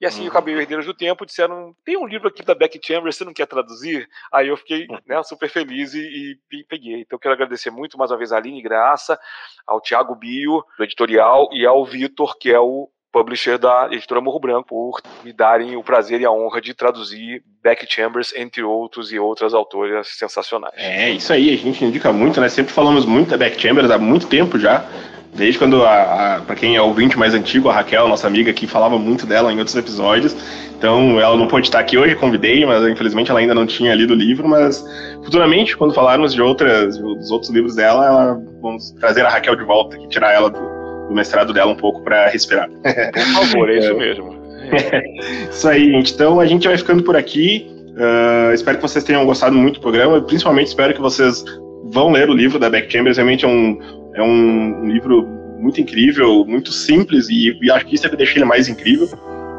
E 0.00 0.06
assim, 0.06 0.20
uhum. 0.20 0.26
eu 0.26 0.30
acabei 0.30 0.54
Herdeiros 0.54 0.86
do 0.86 0.92
Tempo, 0.92 1.24
disseram, 1.24 1.74
tem 1.84 1.96
um 1.96 2.06
livro 2.06 2.28
aqui 2.28 2.42
da 2.42 2.54
Becky 2.54 2.80
Chambers, 2.84 3.16
você 3.16 3.24
não 3.24 3.32
quer 3.32 3.46
traduzir? 3.46 4.08
Aí 4.32 4.48
eu 4.48 4.56
fiquei 4.56 4.86
uhum. 4.90 4.98
né, 5.06 5.22
super 5.22 5.48
feliz 5.48 5.94
e, 5.94 6.38
e, 6.52 6.64
peguei. 6.64 7.00
Então 7.00 7.18
quero 7.18 7.34
agradecer 7.34 7.70
muito 7.70 7.96
mais 7.96 8.10
uma 8.10 8.18
vez 8.18 8.32
a 8.32 8.36
Aline 8.36 8.60
Graça, 8.60 9.18
ao 9.66 9.80
Thiago 9.80 10.16
Bio, 10.16 10.64
do 10.76 10.84
editorial, 10.84 11.48
e 11.52 11.64
ao 11.64 11.84
Vitor, 11.84 12.36
que 12.38 12.50
é 12.50 12.58
o 12.58 12.90
publisher 13.14 13.58
da 13.58 13.86
editora 13.92 14.20
Morro 14.20 14.40
Branco, 14.40 14.66
por 14.68 15.00
me 15.24 15.32
darem 15.32 15.76
o 15.76 15.84
prazer 15.84 16.20
e 16.20 16.24
a 16.24 16.32
honra 16.32 16.60
de 16.60 16.74
traduzir 16.74 17.44
Becky 17.62 17.86
Chambers, 17.88 18.34
entre 18.36 18.64
outros 18.64 19.12
e 19.12 19.18
outras 19.20 19.54
autoras 19.54 20.08
sensacionais. 20.08 20.74
É, 20.76 21.12
isso 21.12 21.32
aí, 21.32 21.54
a 21.54 21.56
gente 21.56 21.84
indica 21.84 22.12
muito, 22.12 22.40
né? 22.40 22.48
Sempre 22.48 22.72
falamos 22.72 23.06
muito 23.06 23.30
da 23.30 23.36
Becky 23.36 23.62
Chambers 23.62 23.88
há 23.88 23.98
muito 23.98 24.26
tempo 24.26 24.58
já. 24.58 24.84
Desde 25.32 25.58
quando, 25.58 25.84
a, 25.84 26.36
a 26.36 26.40
para 26.40 26.56
quem 26.56 26.76
é 26.76 26.82
ouvinte 26.82 27.16
mais 27.16 27.34
antigo, 27.34 27.68
a 27.68 27.72
Raquel, 27.72 28.08
nossa 28.08 28.26
amiga 28.26 28.50
aqui, 28.50 28.66
falava 28.66 28.98
muito 28.98 29.26
dela 29.26 29.52
em 29.52 29.58
outros 29.58 29.76
episódios. 29.76 30.36
Então, 30.76 31.20
ela 31.20 31.36
não 31.36 31.46
pôde 31.46 31.68
estar 31.68 31.78
aqui 31.78 31.96
hoje, 31.96 32.16
convidei, 32.16 32.66
mas 32.66 32.86
infelizmente 32.86 33.30
ela 33.30 33.40
ainda 33.40 33.54
não 33.54 33.66
tinha 33.66 33.94
lido 33.94 34.12
o 34.12 34.16
livro. 34.16 34.48
Mas 34.48 34.84
futuramente, 35.24 35.76
quando 35.76 35.94
falarmos 35.94 36.34
de 36.34 36.42
outras, 36.42 36.98
dos 36.98 37.30
outros 37.30 37.50
livros 37.50 37.76
dela, 37.76 38.06
ela, 38.06 38.42
vamos 38.60 38.90
trazer 38.92 39.24
a 39.24 39.28
Raquel 39.28 39.56
de 39.56 39.64
volta, 39.64 39.96
tirar 40.08 40.32
ela 40.32 40.50
do, 40.50 40.73
do 41.08 41.14
mestrado 41.14 41.52
dela 41.52 41.72
um 41.72 41.76
pouco 41.76 42.02
para 42.02 42.28
respirar. 42.28 42.68
Por 43.12 43.22
favor, 43.22 43.70
é 43.70 43.78
isso 43.78 43.90
é. 43.90 43.94
mesmo. 43.94 44.36
isso 45.50 45.68
aí, 45.68 45.90
gente. 45.90 46.14
Então 46.14 46.40
a 46.40 46.46
gente 46.46 46.66
vai 46.66 46.76
ficando 46.76 47.02
por 47.02 47.16
aqui. 47.16 47.70
Uh, 47.90 48.52
espero 48.52 48.78
que 48.78 48.82
vocês 48.82 49.04
tenham 49.04 49.24
gostado 49.24 49.54
muito 49.54 49.74
do 49.74 49.80
programa. 49.80 50.20
Principalmente 50.22 50.68
espero 50.68 50.94
que 50.94 51.00
vocês 51.00 51.44
vão 51.84 52.10
ler 52.10 52.28
o 52.28 52.34
livro 52.34 52.58
da 52.58 52.70
Beck 52.70 52.90
Chambers. 52.90 53.16
Realmente 53.16 53.44
é 53.44 53.48
um, 53.48 53.78
é 54.14 54.22
um 54.22 54.90
livro 54.90 55.26
muito 55.58 55.80
incrível, 55.80 56.44
muito 56.44 56.72
simples 56.72 57.28
e, 57.28 57.56
e 57.62 57.70
acho 57.70 57.86
que 57.86 57.94
isso 57.94 58.06
é 58.06 58.10
que 58.10 58.16
deixa 58.16 58.38
ele 58.38 58.44
mais 58.44 58.68
incrível. 58.68 59.08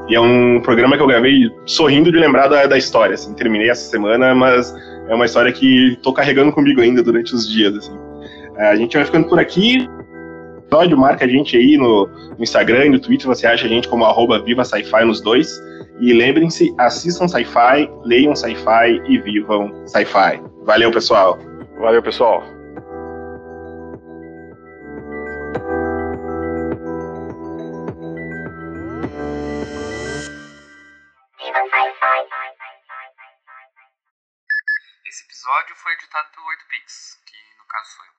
E 0.08 0.16
é 0.16 0.20
um 0.20 0.60
programa 0.62 0.96
que 0.96 1.02
eu 1.02 1.08
gravei 1.08 1.50
sorrindo 1.66 2.12
de 2.12 2.18
lembrar 2.18 2.48
da, 2.48 2.68
da 2.68 2.78
história. 2.78 3.16
Assim. 3.16 3.34
Terminei 3.34 3.70
essa 3.70 3.90
semana, 3.90 4.36
mas 4.36 4.74
é 5.10 5.16
uma 5.16 5.26
história 5.26 5.52
que 5.52 5.94
estou 5.94 6.14
carregando 6.14 6.52
comigo 6.52 6.82
ainda 6.82 7.02
durante 7.02 7.34
os 7.34 7.50
dias. 7.50 7.76
Assim. 7.76 7.98
A 8.58 8.76
gente 8.76 8.96
vai 8.96 9.06
ficando 9.06 9.28
por 9.28 9.40
aqui 9.40 9.88
episódio, 10.76 10.98
marca 10.98 11.24
a 11.24 11.28
gente 11.28 11.56
aí 11.56 11.78
no, 11.78 12.06
no 12.06 12.44
Instagram 12.44 12.88
e 12.88 12.90
no 12.90 13.00
Twitter, 13.00 13.28
você 13.28 13.48
acha 13.48 13.66
a 13.66 13.70
gente 13.70 13.88
como 13.88 14.04
arroba 14.04 14.42
Viva 14.42 14.66
Sci-Fi 14.66 15.06
nos 15.06 15.22
dois. 15.22 15.50
E 16.02 16.12
lembrem-se, 16.12 16.76
assistam 16.78 17.28
Sci-Fi, 17.28 17.90
leiam 18.04 18.36
Sci-Fi 18.36 19.02
e 19.08 19.18
vivam 19.20 19.88
Sci-Fi. 19.88 20.42
Valeu, 20.64 20.92
pessoal. 20.92 21.40
Valeu, 21.80 22.04
pessoal. 22.04 22.44
Esse 35.08 35.24
episódio 35.24 35.76
foi 35.78 35.94
editado 35.94 36.28
pelo 36.36 36.46
8pix, 36.48 37.24
que 37.26 37.38
no 37.58 37.66
caso 37.68 37.90
sou 37.96 38.06
eu. 38.06 38.15